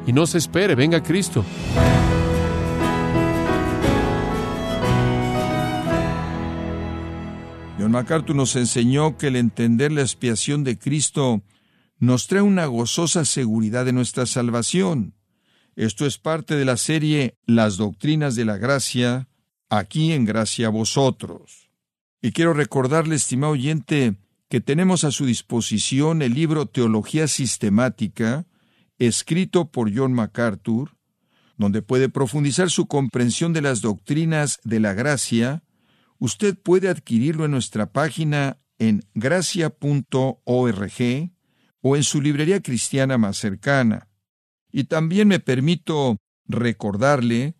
Y 0.06 0.14
no 0.14 0.28
se 0.28 0.38
espere, 0.38 0.76
venga 0.76 1.02
Cristo. 1.02 1.44
John 7.80 7.92
MacArthur 7.92 8.36
nos 8.36 8.56
enseñó 8.56 9.18
que 9.18 9.28
el 9.28 9.36
entender 9.36 9.92
la 9.92 10.02
expiación 10.02 10.64
de 10.64 10.78
Cristo 10.78 11.42
nos 11.98 12.28
trae 12.28 12.42
una 12.42 12.68
gozosa 12.68 13.26
seguridad 13.26 13.86
de 13.86 13.94
nuestra 13.94 14.26
salvación. 14.26 15.15
Esto 15.76 16.06
es 16.06 16.18
parte 16.18 16.56
de 16.56 16.64
la 16.64 16.78
serie 16.78 17.38
Las 17.46 17.76
Doctrinas 17.76 18.36
de 18.36 18.46
la 18.46 18.58
Gracia, 18.58 19.28
aquí 19.70 20.14
en 20.14 20.24
Gracia 20.24 20.68
a 20.68 20.70
vosotros. 20.70 21.70
Y 22.22 22.32
quiero 22.32 22.54
recordarle, 22.54 23.16
estimado 23.16 23.54
oyente, 23.54 24.16
que 24.48 24.62
tenemos 24.62 25.04
a 25.04 25.12
su 25.12 25.26
disposición 25.26 26.22
el 26.22 26.34
libro 26.34 26.66
Teología 26.66 27.28
Sistemática, 27.28 28.46
escrito 29.00 29.70
por 29.70 29.94
John 29.94 30.14
MacArthur, 30.14 30.96
donde 31.58 31.82
puede 31.82 32.08
profundizar 32.08 32.70
su 32.70 32.88
comprensión 32.88 33.52
de 33.52 33.62
las 33.62 33.82
doctrinas 33.82 34.60
de 34.64 34.80
la 34.80 34.94
gracia. 34.94 35.64
Usted 36.20 36.58
puede 36.58 36.88
adquirirlo 36.88 37.44
en 37.46 37.52
nuestra 37.52 37.92
página 37.92 38.60
en 38.80 39.04
gracia.org 39.14 40.40
o 41.82 41.96
en 41.96 42.04
su 42.04 42.22
librería 42.22 42.62
cristiana 42.62 43.18
más 43.18 43.38
cercana. 43.38 44.08
Y 44.78 44.84
también 44.84 45.30
me 45.30 45.40
permito 45.40 46.18
recordarle 46.50 47.56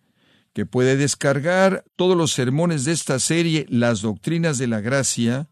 que 0.52 0.66
puede 0.66 0.98
descargar 0.98 1.82
todos 1.96 2.14
los 2.14 2.30
sermones 2.30 2.84
de 2.84 2.92
esta 2.92 3.18
serie 3.20 3.64
Las 3.70 4.02
Doctrinas 4.02 4.58
de 4.58 4.66
la 4.66 4.82
Gracia, 4.82 5.48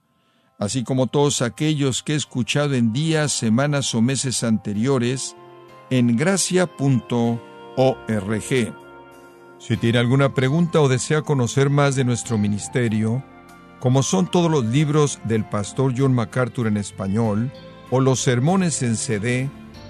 así 0.59 0.85
como 0.85 1.07
todos 1.07 1.41
aquellos 1.41 2.03
que 2.03 2.13
he 2.13 2.17
escuchado 2.17 2.75
en 2.75 2.93
días, 2.93 3.33
semanas 3.33 3.95
o 3.95 4.03
meses 4.03 4.45
anteriores, 4.45 5.37
en 5.89 6.19
gracia.org. 6.19 6.69
Si 9.59 9.77
tiene 9.79 9.99
alguna 9.99 10.35
pregunta 10.35 10.83
o 10.83 10.89
desea 10.91 11.23
conocer 11.23 11.71
más 11.71 11.97
de 11.97 12.05
nuestro 12.05 12.37
ministerio, 12.37 13.25
como 13.81 14.03
son 14.03 14.31
todos 14.31 14.51
los 14.51 14.67
libros 14.67 15.19
del 15.25 15.49
pastor 15.49 15.95
John 15.97 16.13
MacArthur 16.13 16.67
en 16.67 16.77
español, 16.77 17.51
o 17.91 18.01
los 18.01 18.21
sermones 18.21 18.83
en 18.83 18.97
CD 18.97 19.49